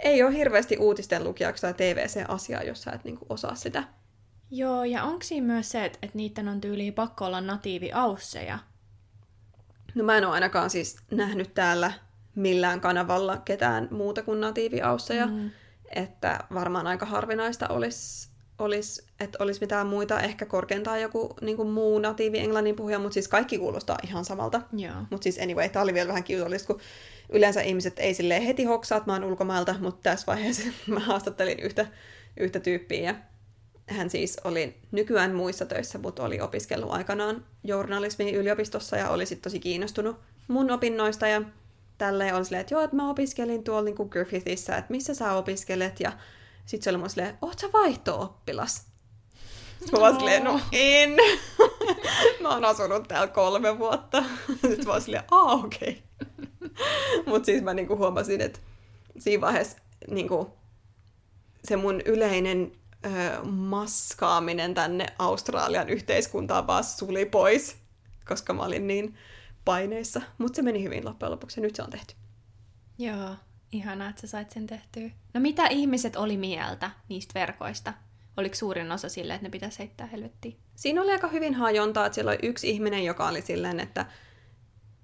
ei 0.03 0.23
ole 0.23 0.35
hirveästi 0.35 0.77
uutisten 0.77 1.25
lukijaksi 1.25 1.63
tai 1.63 1.75
TVC-asiaa, 1.75 2.63
jos 2.63 2.83
sä 2.83 2.91
et 2.91 3.05
niinku 3.05 3.27
osaa 3.29 3.55
sitä. 3.55 3.85
Joo, 4.51 4.85
ja 4.85 5.05
onko 5.05 5.23
siinä 5.23 5.47
myös 5.47 5.71
se, 5.71 5.85
että, 5.85 5.99
että 6.03 6.17
niiden 6.17 6.49
on 6.49 6.61
tyyli 6.61 6.93
pakko 6.93 7.25
olla 7.25 7.41
natiivi-ausseja? 7.41 8.59
No 9.95 10.05
mä 10.05 10.17
en 10.17 10.25
ole 10.25 10.35
ainakaan 10.35 10.71
siis 10.71 10.97
nähnyt 11.11 11.55
täällä 11.55 11.93
millään 12.35 12.81
kanavalla 12.81 13.37
ketään 13.37 13.89
muuta 13.91 14.23
kuin 14.23 14.41
natiivi-ausseja. 14.41 15.27
Mm. 15.27 15.51
Että 15.97 16.39
varmaan 16.55 16.87
aika 16.87 17.07
harvinaista 17.07 17.69
olisi, 17.69 18.29
olisi 18.59 19.05
että 19.21 19.39
olisi 19.41 19.61
mitään 19.61 19.87
muita, 19.87 20.21
ehkä 20.21 20.47
korkeintaan 20.47 21.01
joku 21.03 21.35
niin 21.41 21.57
kuin 21.57 21.69
muu 21.69 21.99
natiivi 21.99 22.39
englannin 22.39 22.77
puhuja, 22.77 22.99
mutta 22.99 23.15
siis 23.15 23.29
kaikki 23.29 23.59
kuulostaa 23.59 23.99
ihan 24.05 24.25
samalta. 24.25 24.63
Mutta 25.11 25.23
siis 25.25 25.39
anyway, 25.39 25.69
tämä 25.69 25.83
oli 25.83 25.95
vielä 25.95 26.09
vähän 26.09 26.25
kiusallista, 26.25 26.67
kun 26.67 26.81
yleensä 27.29 27.61
ihmiset 27.61 27.99
ei 27.99 28.15
sille 28.15 28.47
heti 28.47 28.65
hoksaa, 28.65 28.99
että 28.99 29.11
mä 29.11 29.15
oon 29.15 29.25
ulkomailta, 29.25 29.75
mutta 29.81 30.11
tässä 30.11 30.27
vaiheessa 30.27 30.63
mä 30.87 31.01
haastattelin 31.01 31.61
yhtä, 31.61 31.87
yhtä 32.37 32.61
tyyppiä 32.61 33.01
ja 33.01 33.15
hän 33.87 34.11
siis 34.11 34.41
oli 34.45 34.77
nykyään 34.93 35.35
muissa 35.35 35.67
töissä, 35.67 35.99
mutta 35.99 36.23
oli 36.23 36.41
opiskellut 36.41 36.91
aikanaan 36.91 37.45
journalismin 37.65 38.35
yliopistossa 38.35 38.97
ja 38.97 39.11
oli 39.11 39.27
sitten 39.27 39.43
tosi 39.43 39.61
kiinnostunut 39.61 40.17
mun 40.49 40.71
opinnoista 40.71 41.27
ja 41.27 41.43
tälleen 41.99 42.35
oli 42.35 42.45
silleen, 42.45 42.61
että 42.61 42.75
joo, 42.75 42.83
että 42.83 42.97
mä 42.97 43.11
opiskelin 43.11 43.65
tuolla 43.65 43.83
niin 43.83 44.09
Griffithissä, 44.11 44.77
että 44.77 44.91
missä 44.91 45.15
sä 45.15 45.33
opiskelet 45.33 46.01
ja 46.01 46.13
sitten 46.67 46.85
se 46.85 46.91
oli 46.91 46.99
mun 46.99 47.11
silleen, 47.11 47.39
oot 47.43 47.59
sä 47.59 47.73
vaihto-oppilas? 47.73 48.93
Sitten 49.79 50.01
mä 50.01 50.19
silleen, 50.19 50.45
no 50.45 50.61
en. 50.73 51.17
mä 52.43 52.49
oon 52.49 52.65
asunut 52.65 53.09
täällä 53.09 53.27
kolme 53.27 53.79
vuotta. 53.79 54.25
Sitten 54.69 54.87
mä 54.87 54.93
oon 54.93 55.03
silleen, 55.03 55.25
aa 55.31 55.55
okei. 55.55 56.03
Okay. 56.63 57.25
Mutta 57.27 57.47
siis 57.47 57.63
mä 57.63 57.75
niinku 57.75 57.97
huomasin, 57.97 58.41
että 58.41 58.59
siinä 59.19 59.41
vaiheessa 59.41 59.77
niinku, 60.11 60.51
se 61.65 61.77
mun 61.77 62.01
yleinen 62.01 62.73
ö, 63.05 63.09
maskaaminen 63.45 64.75
tänne 64.75 65.07
Australian 65.19 65.89
yhteiskuntaan 65.89 66.67
vaan 66.67 66.85
suli 66.85 67.25
pois, 67.25 67.77
koska 68.29 68.53
mä 68.53 68.63
olin 68.63 68.87
niin 68.87 69.19
paineissa. 69.65 70.23
Mutta 70.39 70.57
se 70.57 70.63
meni 70.63 70.83
hyvin 70.83 71.05
loppujen 71.05 71.33
lopuksi 71.33 71.61
ja 71.61 71.63
nyt 71.67 71.77
se 71.77 71.83
on 71.83 71.91
tehty. 71.91 72.15
Joo, 72.99 73.37
ihanaa, 73.73 74.09
että 74.09 74.21
sä 74.21 74.27
sait 74.27 74.51
sen 74.51 74.67
tehtyä. 74.67 75.11
No 75.35 75.41
mitä 75.41 75.67
ihmiset 75.67 76.17
oli 76.17 76.37
mieltä 76.37 76.91
niistä 77.09 77.41
verkoista? 77.41 77.95
Oliko 78.37 78.55
suurin 78.55 78.93
osa 78.93 79.09
silleen, 79.09 79.35
että 79.35 79.47
ne 79.47 79.51
pitäisi 79.51 79.79
heittää 79.79 80.07
helvettiin? 80.07 80.57
Siinä 80.75 81.03
oli 81.03 81.13
aika 81.13 81.29
hyvin 81.29 81.55
hajontaa, 81.55 82.07
että 82.07 82.15
siellä 82.15 82.31
oli 82.31 82.39
yksi 82.43 82.71
ihminen, 82.71 83.05
joka 83.05 83.29
oli 83.29 83.43
silleen, 83.43 83.81
että 83.81 84.07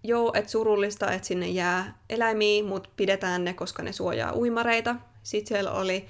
joo, 0.02 0.32
että 0.34 0.50
surullista, 0.50 1.12
että 1.12 1.28
sinne 1.28 1.48
jää 1.48 1.98
eläimiä, 2.10 2.64
mutta 2.64 2.90
pidetään 2.96 3.44
ne, 3.44 3.54
koska 3.54 3.82
ne 3.82 3.92
suojaa 3.92 4.34
uimareita. 4.34 4.96
Sitten 5.22 5.48
siellä 5.48 5.72
oli 5.72 6.08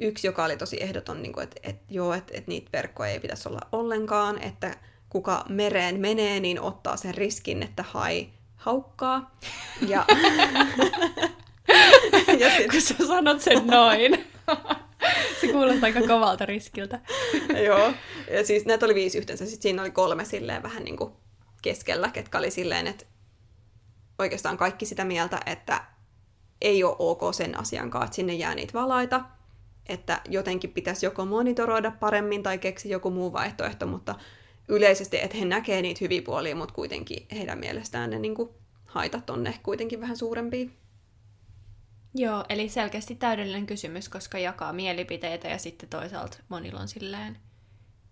yksi, 0.00 0.26
joka 0.26 0.44
oli 0.44 0.56
tosi 0.56 0.82
ehdoton, 0.82 1.22
niin 1.22 1.32
kuin, 1.32 1.44
että, 1.44 1.60
että 1.62 1.94
joo, 1.94 2.14
että, 2.14 2.32
että 2.36 2.48
niitä 2.48 2.70
verkkoja 2.72 3.10
ei 3.10 3.20
pitäisi 3.20 3.48
olla 3.48 3.60
ollenkaan, 3.72 4.42
että 4.42 4.76
kuka 5.16 5.44
mereen 5.48 6.00
menee, 6.00 6.40
niin 6.40 6.60
ottaa 6.60 6.96
sen 6.96 7.14
riskin, 7.14 7.62
että 7.62 7.82
hai 7.82 8.28
haukkaa. 8.56 9.36
Ja, 9.88 10.04
ja 12.40 12.56
sit... 12.56 12.70
Kun 12.70 12.80
sä 12.80 13.06
sanot 13.06 13.40
sen 13.40 13.66
noin. 13.66 14.26
Se 15.40 15.48
kuulostaa 15.52 15.86
aika 15.86 16.00
kovalta 16.00 16.46
riskiltä. 16.46 17.00
Joo. 17.64 17.92
Ja 18.30 18.46
siis 18.46 18.66
näitä 18.66 18.86
oli 18.86 18.94
viisi 18.94 19.18
yhteensä. 19.18 19.44
Sitten 19.44 19.62
siinä 19.62 19.82
oli 19.82 19.90
kolme 19.90 20.24
silleen 20.24 20.62
vähän 20.62 20.84
niin 20.84 20.96
kuin 20.96 21.12
keskellä, 21.62 22.08
ketkä 22.08 22.38
oli 22.38 22.50
silleen, 22.50 22.86
että 22.86 23.04
oikeastaan 24.18 24.56
kaikki 24.56 24.86
sitä 24.86 25.04
mieltä, 25.04 25.40
että 25.46 25.84
ei 26.60 26.84
ole 26.84 26.96
ok 26.98 27.20
sen 27.34 27.60
asiankaan, 27.60 28.04
että 28.04 28.16
sinne 28.16 28.34
jää 28.34 28.54
niitä 28.54 28.72
valaita, 28.72 29.20
että 29.88 30.20
jotenkin 30.28 30.72
pitäisi 30.72 31.06
joko 31.06 31.24
monitoroida 31.24 31.90
paremmin 31.90 32.42
tai 32.42 32.58
keksi 32.58 32.90
joku 32.90 33.10
muu 33.10 33.32
vaihtoehto, 33.32 33.86
mutta 33.86 34.14
yleisesti, 34.68 35.18
että 35.22 35.36
he 35.36 35.44
näkee 35.44 35.82
niitä 35.82 35.98
hyviä 36.00 36.22
puolia, 36.22 36.56
mutta 36.56 36.74
kuitenkin 36.74 37.26
heidän 37.32 37.58
mielestään 37.58 38.10
ne 38.10 38.18
niin 38.18 38.34
kuin, 38.34 38.50
haitat 38.86 39.30
on 39.30 39.42
ne 39.42 39.54
kuitenkin 39.62 40.00
vähän 40.00 40.16
suurempia. 40.16 40.68
Joo, 42.14 42.44
eli 42.48 42.68
selkeästi 42.68 43.14
täydellinen 43.14 43.66
kysymys, 43.66 44.08
koska 44.08 44.38
jakaa 44.38 44.72
mielipiteitä 44.72 45.48
ja 45.48 45.58
sitten 45.58 45.88
toisaalta 45.88 46.38
monilla 46.48 46.80
on 46.80 46.88
silleen 46.88 47.36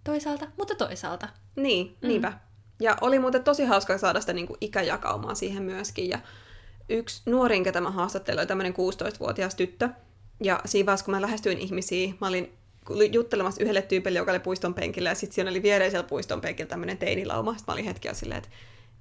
toisaalta, 0.05 0.47
mutta 0.59 0.75
toisaalta. 0.75 1.29
Niin, 1.57 1.97
mm. 2.03 2.09
niinpä. 2.09 2.33
Ja 2.81 2.97
oli 3.01 3.19
muuten 3.19 3.45
tosi 3.45 3.65
hauska 3.65 3.99
saada 3.99 4.21
sitä 4.21 4.33
niin 4.33 4.47
kuin 4.47 4.59
ikäjakaumaa 4.61 5.35
siihen 5.35 5.63
myöskin. 5.63 6.09
Ja 6.09 6.19
yksi 6.89 7.23
nuorin, 7.27 7.65
ketä 7.65 7.81
mä 7.81 7.91
haastattelin, 7.91 8.41
oli 8.41 8.47
tämmöinen 8.47 8.75
16-vuotias 8.75 9.55
tyttö. 9.55 9.89
Ja 10.43 10.61
siinä 10.65 10.87
vaiheessa, 10.87 11.05
kun 11.05 11.15
mä 11.15 11.23
lähestyin 11.23 11.59
ihmisiä, 11.59 12.15
mä 12.21 12.27
olin 12.27 12.53
juttelemassa 13.13 13.63
yhdelle 13.63 13.83
tyypille, 13.83 14.19
joka 14.19 14.31
oli 14.31 14.41
puiston 14.41 14.75
penkillä, 14.75 15.09
ja 15.09 15.15
sitten 15.15 15.35
siinä 15.35 15.51
oli 15.51 15.63
viereisellä 15.63 16.05
puiston 16.05 16.41
penkillä 16.41 16.69
tämmöinen 16.69 16.99
teinilauma. 16.99 17.53
Sitten 17.53 17.73
mä 17.73 17.75
olin 17.75 17.85
hetkiä 17.85 18.15
silleen, 18.15 18.39
että 18.39 18.51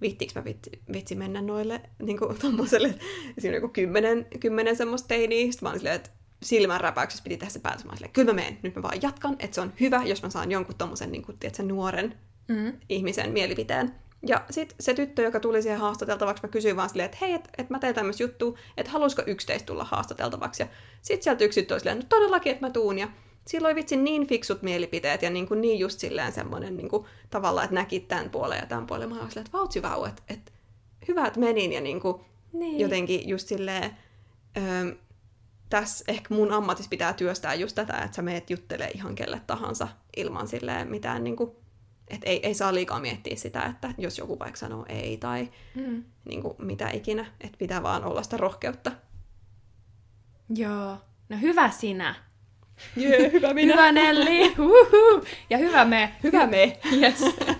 vittiinkö 0.01 0.39
mä 0.39 0.45
vitsi, 0.45 0.69
vitsi 0.93 1.15
mennä 1.15 1.41
noille 1.41 1.81
niin 2.01 2.19
kuin 2.19 2.39
tommoselle, 2.39 2.95
siinä 3.39 3.57
oli 3.57 3.69
kymmenen, 3.69 4.27
kymmenen 4.39 4.75
semmoista 4.75 5.07
teiniä. 5.07 5.51
Sitten 5.51 5.65
mä 5.65 5.69
olin 5.69 5.79
silleen, 5.79 5.95
että 5.95 6.09
silmän 6.43 6.81
räpäyksessä 6.81 7.23
piti 7.23 7.37
tehdä 7.37 7.51
se 7.53 7.59
päätös. 7.59 7.85
Mä 7.85 7.89
olin 7.89 7.97
silleen, 7.97 8.13
kyllä 8.13 8.33
mä 8.33 8.35
menen, 8.35 8.59
nyt 8.61 8.75
mä 8.75 8.81
vaan 8.81 9.01
jatkan, 9.01 9.35
että 9.39 9.55
se 9.55 9.61
on 9.61 9.73
hyvä, 9.79 10.01
jos 10.05 10.23
mä 10.23 10.29
saan 10.29 10.51
jonkun 10.51 10.75
tommosen 10.75 11.11
niin 11.11 11.25
kuin, 11.25 11.37
tiedätkö, 11.37 11.63
nuoren 11.63 12.19
mm. 12.47 12.73
ihmisen 12.89 13.31
mielipiteen. 13.31 13.95
Ja 14.27 14.45
sitten 14.49 14.75
se 14.79 14.93
tyttö, 14.93 15.21
joka 15.21 15.39
tuli 15.39 15.61
siihen 15.61 15.79
haastateltavaksi, 15.79 16.43
mä 16.43 16.49
kysyin 16.49 16.75
vaan 16.75 16.89
silleen, 16.89 17.05
että 17.05 17.17
hei, 17.21 17.33
että 17.33 17.49
et 17.57 17.69
mä 17.69 17.79
teen 17.79 17.95
tämmöistä 17.95 18.23
juttua, 18.23 18.57
että 18.77 18.91
haluaisiko 18.91 19.23
yksi 19.27 19.47
teistä 19.47 19.65
tulla 19.65 19.83
haastateltavaksi. 19.83 20.63
Ja 20.63 20.67
sitten 21.01 21.23
sieltä 21.23 21.43
yksi 21.43 21.61
tyttö 21.61 21.73
oli 21.73 21.79
silleen, 21.79 21.97
no 21.97 22.05
todellakin, 22.09 22.51
että 22.51 22.65
mä 22.65 22.69
tuun. 22.71 22.99
Ja 22.99 23.07
sillä 23.47 23.67
oli 23.67 23.75
vitsi 23.75 23.95
niin 23.95 24.27
fiksut 24.27 24.61
mielipiteet 24.61 25.21
ja 25.21 25.29
niin, 25.29 25.47
kuin 25.47 25.61
niin 25.61 25.79
just 25.79 25.99
silleen 25.99 26.31
semmoinen 26.31 26.77
niin 26.77 26.89
kuin, 26.89 27.05
tavallaan, 27.29 27.63
että 27.63 27.75
näki 27.75 27.99
tämän 27.99 28.29
puolen 28.29 28.59
ja 28.59 28.65
tämän 28.65 28.87
puolen. 28.87 29.09
Mä 29.09 29.15
olin 29.15 29.29
silleen, 29.29 29.45
että 29.45 29.57
vautsi 29.57 29.81
vau, 29.81 30.05
että, 30.05 30.23
että 30.29 30.51
hyvä, 31.07 31.27
että 31.27 31.39
menin 31.39 31.73
ja 31.73 31.81
niin 31.81 31.99
kuin, 31.99 32.21
niin. 32.53 32.79
jotenkin 32.79 33.29
just 33.29 33.47
silleen, 33.47 33.97
öö, 34.57 34.95
tässä 35.69 36.05
ehkä 36.07 36.35
mun 36.35 36.51
ammatissa 36.51 36.89
pitää 36.89 37.13
työstää 37.13 37.53
just 37.53 37.75
tätä, 37.75 37.97
että 37.97 38.15
sä 38.15 38.21
meet 38.21 38.49
juttelee 38.49 38.91
ihan 38.91 39.15
kelle 39.15 39.41
tahansa 39.47 39.87
ilman 40.17 40.47
silleen 40.47 40.87
mitään 40.87 41.23
niin 41.23 41.35
kuin, 41.35 41.51
että 42.07 42.29
ei, 42.29 42.47
ei 42.47 42.53
saa 42.53 42.73
liikaa 42.73 42.99
miettiä 42.99 43.35
sitä, 43.35 43.63
että 43.63 43.93
jos 43.97 44.17
joku 44.17 44.39
vaikka 44.39 44.59
sanoo 44.59 44.85
ei 44.89 45.17
tai 45.17 45.49
mm. 45.75 46.03
niin 46.25 46.41
kuin, 46.41 46.55
mitä 46.57 46.89
ikinä, 46.89 47.25
että 47.41 47.57
pitää 47.57 47.83
vaan 47.83 48.03
olla 48.03 48.23
sitä 48.23 48.37
rohkeutta. 48.37 48.91
Joo, 50.55 50.97
no 51.29 51.37
hyvä 51.41 51.69
sinä. 51.69 52.15
Jee, 52.95 53.31
hyvä 53.31 53.53
minä. 53.53 53.73
hyvä 53.73 53.91
Nelli. 53.91 54.53
Uhuhu. 54.59 55.25
Ja 55.49 55.57
hyvä 55.57 55.85
me. 55.85 56.11
Hyvä 56.23 56.47
me. 56.47 56.77
Yes. 57.01 57.19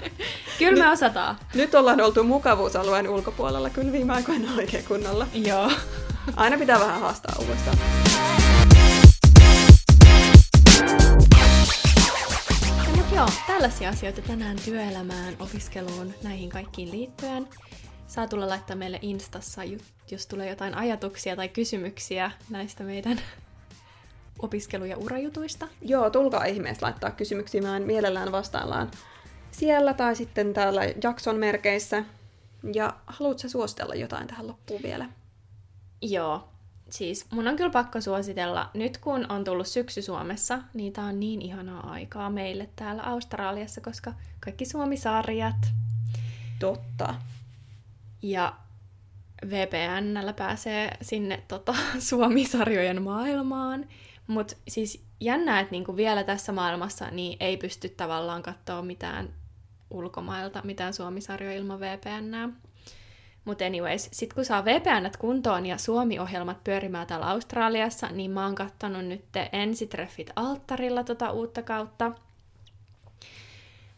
Kyllä 0.60 0.84
me 0.84 0.92
osataan. 0.92 1.38
Nyt 1.54 1.76
ollaan 1.76 2.02
oltu 2.02 2.24
mukavuusalueen 2.24 3.10
ulkopuolella 3.10 3.70
kyllä 3.70 3.92
viime 3.92 4.14
aikoina 4.14 4.56
oikein 4.58 4.86
kunnolla. 4.86 5.28
Joo. 5.34 5.72
Aina 6.36 6.58
pitää 6.58 6.80
vähän 6.80 7.00
haastaa 7.00 7.36
uudestaan. 7.40 7.78
Joo, 13.16 13.30
tällaisia 13.48 13.90
asioita 13.90 14.22
tänään 14.22 14.58
työelämään, 14.66 15.36
opiskeluun, 15.40 16.14
näihin 16.24 16.50
kaikkiin 16.50 16.92
liittyen. 16.92 17.48
Saa 18.08 18.28
tulla 18.28 18.50
laittaa 18.50 18.76
meille 18.76 19.00
Instassa, 19.02 19.62
jos 20.12 20.28
tulee 20.28 20.50
jotain 20.50 20.76
ajatuksia 20.76 21.36
tai 21.36 21.50
kysymyksiä 21.50 22.32
näistä 22.50 22.84
meidän 22.84 23.20
opiskelu- 24.44 24.86
ja 24.86 24.98
urajutuista. 24.98 25.68
Joo, 25.82 26.10
tulkaa 26.10 26.46
ihmeessä 26.46 26.86
laittaa 26.86 27.12
kysymyksiä, 27.12 27.62
mä 27.62 27.80
mielellään 27.80 28.32
vastaillaan 28.32 28.92
siellä 29.52 29.94
tai 29.94 30.16
sitten 30.16 30.54
täällä 30.54 30.82
jakson 31.04 31.36
merkeissä. 31.36 32.04
Ja 32.74 32.94
haluatko 33.08 33.50
suositella 33.50 33.96
jotain 33.96 34.28
tähän 34.28 34.48
loppuun 34.48 34.84
vielä? 34.84 35.10
Joo, 36.02 36.50
siis 36.90 37.32
mun 37.32 37.48
on 37.48 37.56
kyllä 37.56 37.70
pakko 37.70 38.02
suositella, 38.02 38.70
nyt 38.74 38.98
kun 38.98 39.32
on 39.32 39.44
tullut 39.44 39.68
syksy 39.68 40.02
Suomessa, 40.02 40.60
niin 40.74 40.94
tää 40.94 41.06
on 41.06 41.20
niin 41.20 41.42
ihanaa 41.42 41.90
aikaa 41.92 42.30
meille 42.30 42.70
täällä 42.76 43.04
Australiassa, 43.04 43.82
koska 43.82 44.14
kaikki 44.40 44.66
Suomi-sarjat. 44.66 45.68
Totta. 46.60 47.16
Ja 48.22 48.54
VPNllä 49.50 50.34
pääsee 50.34 50.98
sinne 51.02 51.44
tota, 51.48 51.76
Suomi-sarjojen 52.10 53.02
maailmaan. 53.02 53.86
Mutta 54.28 54.56
siis 54.68 55.04
jännää, 55.20 55.60
että 55.60 55.72
niinku 55.72 55.96
vielä 55.96 56.24
tässä 56.24 56.52
maailmassa 56.52 57.12
niin 57.12 57.38
ei 57.40 57.58
pysty 57.58 57.90
tavallaan 57.90 58.44
katsoa 58.44 58.82
mitään 58.82 59.34
ulkomailta, 59.90 60.62
mitään 60.64 60.94
Suomi-sarjoja 60.94 61.58
ilman 61.58 61.80
VPNää. 61.80 62.50
Mutta 63.46 63.66
anyways, 63.66 64.10
sit 64.12 64.34
kun 64.34 64.46
saa 64.46 64.66
VPN 64.66 65.12
kuntoon 65.20 65.66
ja 65.66 65.78
Suomi-ohjelmat 65.78 66.64
pyörimään 66.64 67.08
täällä 67.08 67.30
Australiassa, 67.30 68.08
niin 68.08 68.32
mä 68.32 68.46
oon 68.46 68.56
kattonut 68.56 69.06
nyt 69.06 69.26
ensitreffit 69.52 70.30
alttarilla 70.36 71.04
tota 71.04 71.32
uutta 71.32 71.62
kautta. 71.62 72.12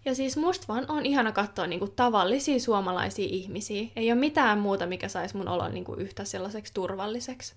Ja 0.06 0.16
siis 0.16 0.38
musta 0.38 0.66
vaan 0.68 0.86
on 0.88 1.06
ihana 1.06 1.32
katsoa 1.32 1.68
niinku 1.68 1.88
tavallisia 1.88 2.60
suomalaisia 2.60 3.28
ihmisiä. 3.30 3.88
Ei 3.96 4.12
ole 4.12 4.20
mitään 4.20 4.60
muuta, 4.60 4.86
mikä 4.86 5.08
saisi 5.08 5.38
mun 5.38 5.48
olon 5.48 5.74
niinku 5.74 5.94
yhtä 5.94 6.26
sellaiseksi 6.26 6.74
turvalliseksi. 6.74 7.56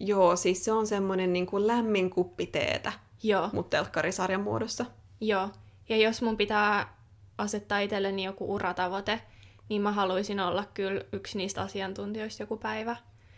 Joo, 0.00 0.36
siis 0.36 0.64
se 0.64 0.72
on 0.72 0.86
semmoinen 0.86 1.32
niinku 1.32 1.66
lämmin 1.66 2.10
kuppi 2.10 2.46
teetä. 2.46 2.92
Joo. 3.22 3.50
Mut 3.52 3.70
telkkarisarjan 3.70 4.40
muodossa. 4.40 4.84
Joo. 5.20 5.48
Ja 5.88 5.96
jos 5.96 6.22
mun 6.22 6.36
pitää 6.36 6.96
asettaa 7.38 7.78
itselleni 7.78 8.24
joku 8.24 8.54
uratavoite, 8.54 9.20
niin 9.68 9.82
mä 9.82 9.92
haluaisin 9.92 10.40
olla 10.40 10.64
kyllä 10.74 11.00
yksi 11.12 11.38
niistä 11.38 11.60
asiantuntijoista 11.62 12.42
joku 12.42 12.56
päivä. 12.56 12.96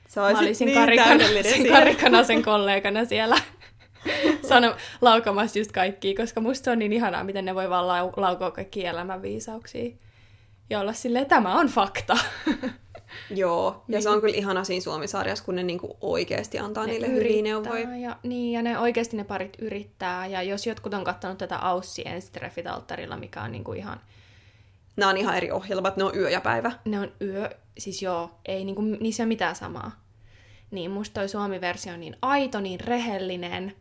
Sä 0.09 0.20
mä 0.20 0.38
olisin 0.38 0.66
niin 0.66 0.79
karikana, 0.79 1.25
sen 1.42 1.68
karikana 1.68 2.25
sen 2.25 2.42
kollegana 2.53 3.05
siellä 3.05 3.37
sano, 4.48 4.77
laukamassa 5.01 5.59
just 5.59 5.72
kaikki, 5.72 6.14
koska 6.14 6.40
musta 6.40 6.64
se 6.64 6.70
on 6.70 6.79
niin 6.79 6.92
ihanaa, 6.92 7.25
miten 7.25 7.44
ne 7.44 7.55
voi 7.55 7.70
vaan 7.70 7.85
lau- 7.85 8.12
laukoa 8.16 8.51
kaikki 8.51 8.87
elämänviisauksia. 8.87 9.94
Ja 10.70 10.81
olla 10.81 10.92
silleen, 10.92 11.27
tämä 11.27 11.55
on 11.55 11.66
fakta. 11.66 12.16
Joo, 13.31 13.85
ja 13.88 13.96
niin. 13.96 14.03
se 14.03 14.09
on 14.09 14.20
kyllä 14.20 14.37
ihana 14.37 14.64
siinä 14.64 14.83
Suomi-sarjassa, 14.83 15.44
kun 15.44 15.55
ne 15.55 15.62
niinku 15.62 15.96
oikeasti 16.01 16.59
antaa 16.59 16.87
ne 16.87 16.92
niille 16.92 17.09
hyviä 17.09 17.42
neuvoja. 17.42 17.96
Ja, 17.96 18.16
niin, 18.22 18.53
ja 18.53 18.62
ne 18.62 18.79
oikeasti 18.79 19.16
ne 19.16 19.25
parit 19.25 19.57
yrittää. 19.59 20.27
Ja 20.27 20.42
jos 20.42 20.66
jotkut 20.66 20.94
on 20.94 21.05
katsonut 21.05 21.38
tätä 21.38 21.59
Aussi 21.59 22.03
ensitreffit 22.05 22.66
alttarilla, 22.66 23.16
mikä 23.16 23.42
on 23.42 23.53
niinku 23.53 23.72
ihan 23.72 24.01
Nämä 24.96 25.11
on 25.11 25.16
ihan 25.16 25.37
eri 25.37 25.51
ohjelmat, 25.51 25.96
ne 25.96 26.05
on 26.05 26.16
yö 26.16 26.31
ja 26.31 26.40
päivä. 26.40 26.72
Ne 26.85 27.01
on 27.01 27.12
yö, 27.20 27.51
siis 27.79 28.03
joo, 28.03 28.31
ei 28.46 28.64
niinku, 28.64 28.83
niissä 28.83 29.22
ole 29.22 29.29
mitään 29.29 29.57
samaa. 29.57 30.03
Niin 30.70 30.90
musta 30.90 31.14
toi 31.14 31.29
Suomi-versio 31.29 31.92
on 31.92 32.01
niin 32.01 32.16
aito, 32.22 32.61
niin 32.61 32.81
rehellinen. 32.81 33.77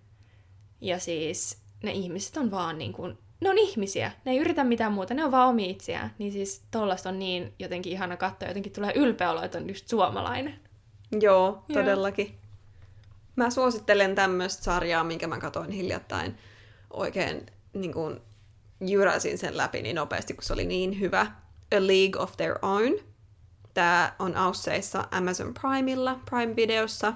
Ja 0.82 1.00
siis 1.00 1.62
ne 1.84 1.92
ihmiset 1.92 2.38
on 2.38 2.52
vaan 2.52 2.78
niin 2.78 2.94
kuin, 2.94 3.18
ne 3.42 3.50
on 3.50 3.58
ihmisiä. 3.58 4.12
Ne 4.26 4.32
ei 4.32 4.38
yritä 4.38 4.64
mitään 4.64 4.92
muuta, 4.92 5.14
ne 5.14 5.26
on 5.26 5.32
vaan 5.32 5.50
omi 5.50 5.70
itseään. 5.70 6.14
Niin 6.18 6.32
siis 6.32 6.64
tollasta 6.72 7.10
on 7.10 7.20
niin 7.20 7.54
jotenkin 7.60 7.94
ihana 7.94 8.18
katsoa, 8.18 8.48
jotenkin 8.48 8.72
tulee 8.72 8.94
ylpeä 8.96 9.32
olo, 9.32 9.44
että 9.44 9.58
on 9.58 9.70
just 9.70 9.88
suomalainen. 9.88 10.60
Joo, 11.22 11.64
todellakin. 11.74 12.28
Joo. 12.28 12.36
Mä 13.36 13.50
suosittelen 13.50 14.16
tämmöistä 14.16 14.64
sarjaa, 14.64 15.04
minkä 15.04 15.28
mä 15.28 15.40
katoin 15.40 15.72
hiljattain 15.72 16.38
oikein 16.90 17.46
niin 17.74 17.94
kuin, 17.94 18.20
jyräsin 18.82 19.38
sen 19.38 19.58
läpi 19.58 19.82
niin 19.82 19.96
nopeasti, 19.96 20.34
kun 20.34 20.44
se 20.44 20.54
oli 20.54 20.66
niin 20.66 21.00
hyvä. 21.00 21.22
A 21.76 21.80
League 21.80 22.22
of 22.22 22.38
Their 22.38 22.56
Own. 22.62 23.00
Tämä 23.74 24.14
on 24.20 24.38
Ausseissa 24.38 25.08
Amazon 25.12 25.54
Primeilla, 25.54 26.20
Prime-videossa. 26.30 27.14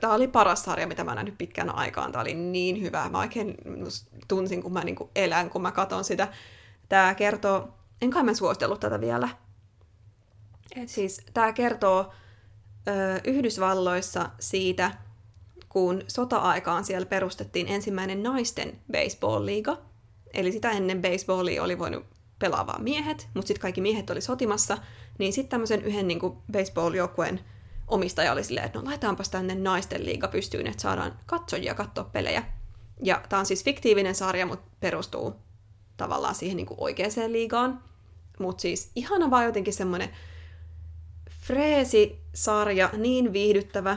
Tämä 0.00 0.14
oli 0.14 0.28
paras 0.28 0.64
sarja, 0.64 0.86
mitä 0.86 1.04
mä 1.04 1.14
nähnyt 1.14 1.38
pitkän 1.38 1.74
aikaan. 1.74 2.12
Tämä 2.12 2.22
oli 2.22 2.34
niin 2.34 2.80
hyvä. 2.80 3.08
Mä 3.08 3.18
oikein 3.18 3.54
tunsin, 4.28 4.62
kun 4.62 4.72
mä 4.72 4.84
niinku 4.84 5.10
elän, 5.16 5.50
kun 5.50 5.62
mä 5.62 5.72
katon 5.72 6.04
sitä. 6.04 6.28
Tämä 6.88 7.14
kertoo... 7.14 7.68
En 8.02 8.10
kai 8.10 8.22
mä 8.22 8.34
suostellut 8.34 8.80
tätä 8.80 9.00
vielä. 9.00 9.28
Et 10.76 10.88
siis 10.88 11.20
tämä 11.34 11.52
kertoo 11.52 12.12
ö, 12.88 13.20
Yhdysvalloissa 13.24 14.30
siitä, 14.40 14.90
kun 15.68 16.02
sota-aikaan 16.08 16.84
siellä 16.84 17.06
perustettiin 17.06 17.68
ensimmäinen 17.68 18.22
naisten 18.22 18.80
baseball-liiga– 18.92 19.76
Eli 20.34 20.52
sitä 20.52 20.70
ennen 20.70 21.02
baseballia 21.02 21.62
oli 21.62 21.78
voinut 21.78 22.04
pelaavaa 22.38 22.78
miehet, 22.78 23.28
mutta 23.34 23.48
sitten 23.48 23.62
kaikki 23.62 23.80
miehet 23.80 24.10
oli 24.10 24.20
sotimassa, 24.20 24.78
niin 25.18 25.32
sitten 25.32 25.50
tämmöisen 25.50 25.82
yhden 25.82 26.08
niin 26.08 26.20
kuin 26.20 26.36
baseball-joukkueen 26.52 27.40
omistaja 27.88 28.32
oli 28.32 28.44
silleen, 28.44 28.66
että 28.66 28.78
no 28.78 28.84
laitetaanpas 28.84 29.28
tänne 29.28 29.54
naisten 29.54 30.04
liiga 30.04 30.28
pystyyn, 30.28 30.66
että 30.66 30.82
saadaan 30.82 31.18
katsojia 31.26 31.74
katsoa 31.74 32.04
pelejä. 32.04 32.44
Ja 33.02 33.22
tämä 33.28 33.40
on 33.40 33.46
siis 33.46 33.64
fiktiivinen 33.64 34.14
sarja, 34.14 34.46
mutta 34.46 34.70
perustuu 34.80 35.34
tavallaan 35.96 36.34
siihen 36.34 36.56
niin 36.56 36.66
kuin 36.66 36.80
oikeaan 36.80 37.32
liigaan. 37.32 37.82
Mutta 38.40 38.62
siis 38.62 38.90
ihana 38.96 39.30
vaan 39.30 39.44
jotenkin 39.44 39.74
semmoinen 39.74 40.10
freesi 41.40 42.20
sarja, 42.34 42.90
niin 42.96 43.32
viihdyttävä. 43.32 43.96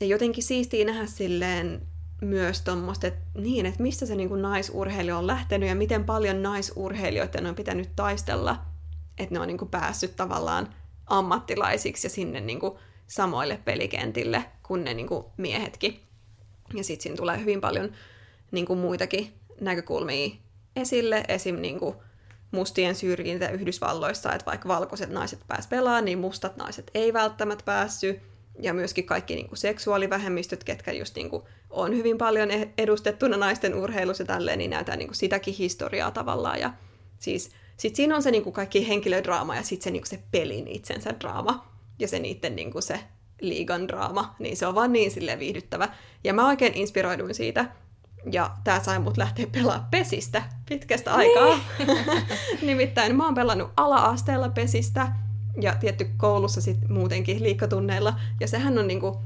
Ja 0.00 0.06
jotenkin 0.06 0.44
siistiä 0.44 0.84
nähdä 0.84 1.06
silleen 1.06 1.86
myös 2.22 2.62
tuommoista, 2.62 3.06
että 3.06 3.20
niin, 3.34 3.66
että 3.66 3.82
mistä 3.82 4.06
se 4.06 4.14
niin 4.14 4.28
kuin 4.28 4.42
naisurheilija 4.42 5.18
on 5.18 5.26
lähtenyt 5.26 5.68
ja 5.68 5.74
miten 5.74 6.04
paljon 6.04 6.42
naisurheilijoiden 6.42 7.46
on 7.46 7.54
pitänyt 7.54 7.90
taistella, 7.96 8.64
että 9.18 9.34
ne 9.34 9.40
on 9.40 9.46
niin 9.46 9.58
kuin 9.58 9.70
päässyt 9.70 10.16
tavallaan 10.16 10.74
ammattilaisiksi 11.06 12.06
ja 12.06 12.10
sinne 12.10 12.40
niin 12.40 12.60
kuin 12.60 12.78
samoille 13.10 13.60
pelikentille 13.64 14.44
kuin 14.62 14.84
ne 14.84 14.94
niin 14.94 15.06
kuin 15.06 15.24
miehetkin. 15.36 16.00
Ja 16.74 16.84
sitten 16.84 17.02
siinä 17.02 17.16
tulee 17.16 17.40
hyvin 17.40 17.60
paljon 17.60 17.92
niin 18.50 18.66
kuin 18.66 18.78
muitakin 18.78 19.32
näkökulmia 19.60 20.30
esille, 20.76 21.24
esim. 21.28 21.56
Niin 21.56 21.78
kuin 21.78 21.96
mustien 22.50 22.94
syrjintä 22.94 23.48
Yhdysvalloissa, 23.48 24.32
että 24.32 24.46
vaikka 24.46 24.68
valkoiset 24.68 25.10
naiset 25.10 25.40
pääs 25.48 25.66
pelaamaan, 25.66 26.04
niin 26.04 26.18
mustat 26.18 26.56
naiset 26.56 26.90
ei 26.94 27.12
välttämättä 27.12 27.64
päässyt. 27.64 28.20
Ja 28.60 28.74
myöskin 28.74 29.06
kaikki 29.06 29.34
niin 29.34 29.48
kuin 29.48 29.58
seksuaalivähemmistöt, 29.58 30.64
ketkä 30.64 30.92
just 30.92 31.16
niin 31.16 31.30
kuin 31.30 31.42
on 31.70 31.96
hyvin 31.96 32.18
paljon 32.18 32.50
e- 32.50 32.72
edustettuna 32.78 33.36
naisten 33.36 33.74
urheilussa 33.74 34.24
tälleen, 34.24 34.58
niin 34.58 34.70
näytetään 34.70 34.98
niin 34.98 35.08
kuin 35.08 35.16
sitäkin 35.16 35.54
historiaa 35.54 36.10
tavallaan. 36.10 36.60
Ja 36.60 36.72
siis 37.18 37.50
sit 37.76 37.96
siinä 37.96 38.16
on 38.16 38.22
se 38.22 38.30
niin 38.30 38.42
kuin 38.42 38.52
kaikki 38.52 38.88
henkilödraama 38.88 39.56
ja 39.56 39.62
sitten 39.62 39.84
se, 39.84 39.90
niin 39.90 40.02
kuin 40.02 40.10
se 40.10 40.22
pelin 40.30 40.68
itsensä 40.68 41.14
draama 41.20 41.69
ja 42.00 42.08
se 42.08 42.18
niiden 42.18 42.56
niin 42.56 42.72
kuin 42.72 42.82
se 42.82 43.00
liigan 43.40 43.88
draama, 43.88 44.34
niin 44.38 44.56
se 44.56 44.66
on 44.66 44.74
vaan 44.74 44.92
niin 44.92 45.10
sille 45.10 45.38
viihdyttävä. 45.38 45.88
Ja 46.24 46.34
mä 46.34 46.46
oikein 46.46 46.74
inspiroiduin 46.74 47.34
siitä, 47.34 47.66
ja 48.32 48.50
tää 48.64 48.82
sai 48.82 48.98
mut 48.98 49.16
lähteä 49.16 49.46
pelaamaan 49.52 49.90
pesistä 49.90 50.42
pitkästä 50.68 51.14
aikaa. 51.14 51.46
Niin. 51.78 51.98
Nimittäin 52.62 53.16
mä 53.16 53.24
oon 53.24 53.34
pelannut 53.34 53.70
ala-asteella 53.76 54.48
pesistä 54.48 55.12
ja 55.60 55.74
tietty 55.74 56.10
koulussa 56.16 56.60
sit 56.60 56.88
muutenkin 56.88 57.42
liikkatunneilla. 57.42 58.14
Ja 58.40 58.48
sehän 58.48 58.78
on 58.78 58.86
niinku, 58.86 59.20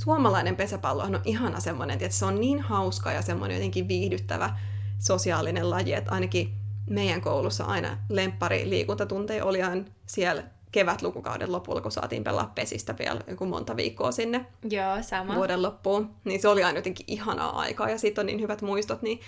suomalainen 0.00 0.56
pesäpallo 0.56 1.02
on 1.02 1.20
ihana 1.24 1.60
semmoinen, 1.60 1.98
että 2.00 2.18
se 2.18 2.24
on 2.24 2.40
niin 2.40 2.60
hauska 2.60 3.12
ja 3.12 3.22
semmoinen 3.22 3.54
jotenkin 3.54 3.88
viihdyttävä 3.88 4.58
sosiaalinen 4.98 5.70
laji, 5.70 5.92
että 5.92 6.10
ainakin 6.10 6.54
meidän 6.90 7.20
koulussa 7.20 7.64
aina 7.64 7.98
lemppari 8.08 8.70
liikuntatunteja 8.70 9.44
oli 9.44 9.62
aina 9.62 9.84
siellä 10.06 10.42
kevätlukukauden 10.76 11.52
lopulla, 11.52 11.80
kun 11.80 11.92
saatiin 11.92 12.24
pelaa 12.24 12.52
pesistä 12.54 12.94
vielä 12.98 13.20
joku 13.26 13.46
monta 13.46 13.76
viikkoa 13.76 14.12
sinne 14.12 14.46
Joo, 14.70 15.02
sama. 15.02 15.34
vuoden 15.34 15.62
loppuun. 15.62 16.10
Niin 16.24 16.40
se 16.42 16.48
oli 16.48 16.64
aina 16.64 16.78
jotenkin 16.78 17.06
ihanaa 17.08 17.58
aikaa 17.58 17.90
ja 17.90 17.98
siitä 17.98 18.20
on 18.20 18.26
niin 18.26 18.40
hyvät 18.40 18.62
muistot. 18.62 19.02
Niin 19.02 19.20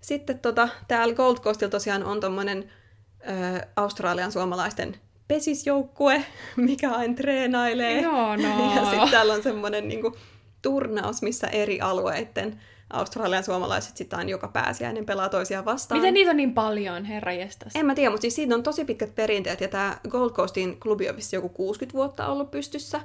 sitten 0.00 0.38
tota, 0.38 0.68
täällä 0.88 1.14
Gold 1.14 1.36
Coastilla 1.36 1.70
tosiaan 1.70 2.04
on 2.04 2.20
tommonen 2.20 2.70
ö, 3.20 3.66
Australian 3.76 4.32
suomalaisten 4.32 4.96
pesisjoukkue, 5.28 6.24
mikä 6.56 6.90
aina 6.90 7.14
treenailee. 7.14 8.00
Joo, 8.00 8.36
no. 8.36 8.74
Ja 8.76 8.84
sitten 8.90 9.10
täällä 9.10 9.34
on 9.34 9.42
semmoinen 9.42 9.88
niinku, 9.88 10.16
turnaus, 10.62 11.22
missä 11.22 11.46
eri 11.46 11.80
alueiden 11.80 12.60
Australian 12.90 13.44
suomalaiset 13.44 13.96
sitten 13.96 14.18
aina 14.18 14.30
joka 14.30 14.48
pääsiäinen 14.48 15.06
pelaa 15.06 15.28
toisiaan 15.28 15.64
vastaan. 15.64 16.00
Miten 16.00 16.14
niitä 16.14 16.30
on 16.30 16.36
niin 16.36 16.54
paljon, 16.54 17.04
herra 17.04 17.32
jestas? 17.32 17.72
En 17.76 17.86
mä 17.86 17.94
tiedä, 17.94 18.10
mutta 18.10 18.20
siis 18.20 18.34
siitä 18.34 18.54
on 18.54 18.62
tosi 18.62 18.84
pitkät 18.84 19.14
perinteet, 19.14 19.60
ja 19.60 19.68
tämä 19.68 19.96
Gold 20.08 20.30
Coastin 20.30 20.80
klubi 20.80 21.08
on 21.08 21.16
vissi 21.16 21.36
joku 21.36 21.48
60 21.48 21.96
vuotta 21.96 22.26
ollut 22.26 22.50
pystyssä. 22.50 23.00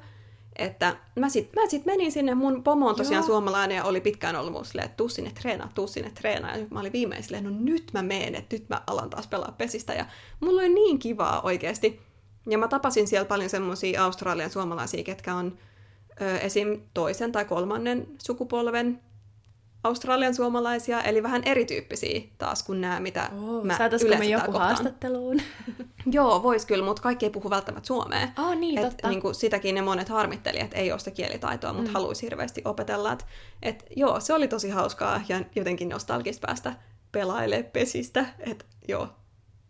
Että 0.56 0.96
mä 1.16 1.30
sit, 1.30 1.50
mä 1.56 1.70
sit 1.70 1.86
menin 1.86 2.12
sinne, 2.12 2.36
mun 2.36 2.64
pomo 2.64 2.90
on 2.90 2.96
tosiaan 2.96 3.22
Joo. 3.22 3.28
suomalainen 3.28 3.78
ja 3.78 3.84
oli 3.84 4.02
pitkään 4.02 4.36
ollut 4.36 4.54
mun 4.54 4.66
silleen, 4.66 4.86
että 4.86 4.98
tuu 4.98 5.10
sinne 5.10 5.32
treenaa, 5.42 5.72
tuu 5.76 5.88
sinne 5.88 6.12
treenaa. 6.12 6.58
Ja 6.58 6.66
mä 6.70 6.80
olin 6.80 6.94
viimein 6.94 7.24
silleen, 7.24 7.44
no 7.44 7.50
nyt 7.50 7.84
mä 7.94 8.02
meen, 8.02 8.36
että 8.36 8.56
nyt 8.56 8.70
mä 8.70 8.82
alan 8.88 9.10
taas 9.10 9.28
pelaa 9.28 9.56
pesistä. 9.58 9.94
Ja 9.94 10.06
mulla 10.40 10.62
oli 10.62 10.70
niin 10.70 11.00
kivaa 11.00 11.42
oikeasti. 11.42 12.02
Ja 12.50 12.58
mä 12.58 12.68
tapasin 12.68 13.08
siellä 13.08 13.26
paljon 13.26 13.50
semmosia 13.50 14.04
Australian 14.04 14.50
suomalaisia, 14.50 15.04
ketkä 15.04 15.36
on 15.36 15.58
ö, 16.22 16.38
esim. 16.38 16.82
toisen 16.94 17.32
tai 17.32 17.46
kolmannen 17.46 18.08
sukupolven 18.24 19.02
Australian 19.84 20.36
suomalaisia, 20.36 21.02
eli 21.02 21.24
vähän 21.24 21.42
erityyppisiä 21.46 22.22
taas 22.38 22.64
kuin 22.64 22.82
nämä, 22.82 23.00
mitä 23.00 23.30
Oh, 23.38 23.64
mä 23.64 23.78
yleensä 23.88 24.20
me 24.20 24.26
joku 24.26 24.46
kohtaan. 24.46 24.66
haastatteluun? 24.66 25.42
Joo, 26.12 26.44
vois 26.44 26.66
kyllä, 26.66 26.86
mutta 26.86 27.02
kaikki 27.02 27.26
ei 27.26 27.30
puhu 27.30 27.50
välttämättä 27.50 27.88
suomea. 27.88 28.28
Oh, 28.38 28.56
niin, 28.56 28.78
et, 28.78 28.90
totta. 28.90 29.10
Niin 29.10 29.22
kuin 29.22 29.36
sitäkin 29.36 29.76
ne 29.76 29.82
monet 29.82 30.10
harmitteli, 30.10 30.60
että 30.60 30.78
ei 30.78 30.92
ole 30.92 31.00
sitä 31.00 31.12
kielitaitoa, 31.12 31.74
mutta 31.74 31.90
mm. 31.90 31.94
haluaisi 31.94 32.22
hirveästi 32.22 32.62
opetella. 32.66 33.12
Et, 33.12 33.26
et, 33.62 33.86
joo, 33.96 34.20
se 34.20 34.34
oli 34.34 34.48
tosi 34.48 34.70
hauskaa 34.70 35.22
ja 35.30 35.42
jotenkin 35.56 35.90
nostalgista 35.90 36.48
päästä 36.48 36.74
pelailemaan 37.12 37.72
pesistä. 37.72 38.26
Et, 38.40 38.66
joo, 38.88 39.08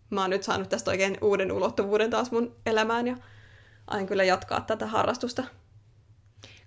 mä 0.10 0.22
oon 0.22 0.30
nyt 0.30 0.44
saanut 0.44 0.70
tästä 0.70 0.92
oikein 0.92 1.18
uuden 1.22 1.52
ulottuvuuden 1.52 2.10
taas 2.10 2.32
mun 2.32 2.56
elämään 2.66 3.08
ja 3.08 3.18
aion 3.88 4.08
kyllä 4.08 4.24
jatkaa 4.24 4.62
tätä 4.62 4.88
harrastusta. 4.88 5.44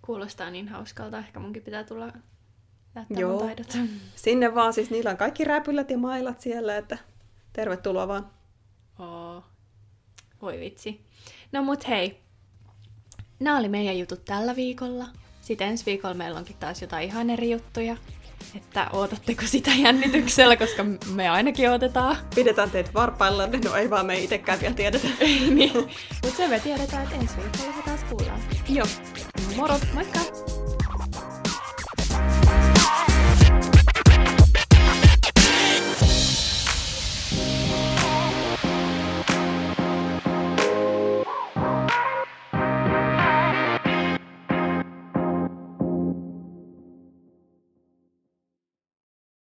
Kuulostaa 0.02 0.50
niin 0.50 0.68
hauskalta. 0.68 1.18
Ehkä 1.18 1.40
munkin 1.40 1.62
pitää 1.62 1.84
tulla 1.84 2.12
Joo. 3.10 3.38
taidot. 3.38 3.78
Sinne 4.16 4.54
vaan, 4.54 4.72
siis 4.72 4.90
niillä 4.90 5.10
on 5.10 5.16
kaikki 5.16 5.44
räpylät 5.44 5.90
ja 5.90 5.98
mailat 5.98 6.40
siellä, 6.40 6.76
että 6.76 6.98
tervetuloa 7.52 8.08
vaan. 8.08 8.30
Oo. 8.98 9.42
Voi 10.42 10.60
vitsi. 10.60 11.00
No 11.52 11.62
mut 11.62 11.88
hei. 11.88 12.20
Nämä 13.40 13.58
oli 13.58 13.68
meidän 13.68 13.98
jutut 13.98 14.24
tällä 14.24 14.56
viikolla. 14.56 15.06
Sitten 15.40 15.68
ensi 15.68 15.86
viikolla 15.86 16.14
meillä 16.14 16.38
onkin 16.38 16.56
taas 16.56 16.82
jotain 16.82 17.08
ihan 17.08 17.30
eri 17.30 17.50
juttuja. 17.50 17.96
Että 18.56 18.90
ootatteko 18.92 19.42
sitä 19.44 19.70
jännityksellä, 19.70 20.56
koska 20.66 20.84
me 21.14 21.28
ainakin 21.28 21.70
odotetaan. 21.70 22.16
Pidetään 22.34 22.70
teitä 22.70 22.90
varpailla, 22.94 23.46
no 23.46 23.74
ei 23.74 23.90
vaan 23.90 24.06
me 24.06 24.18
itsekään 24.18 24.60
vielä 24.60 24.74
tiedetä. 24.74 25.08
niin. 25.54 25.72
Mutta 26.22 26.36
se 26.36 26.48
me 26.48 26.60
tiedetään, 26.60 27.02
että 27.04 27.16
ensi 27.16 27.34
viikolla 27.36 27.82
taas 27.84 28.04
kuullaan. 28.04 28.40
Joo, 28.68 28.86
moro! 29.56 29.78
Moikka! 29.94 30.20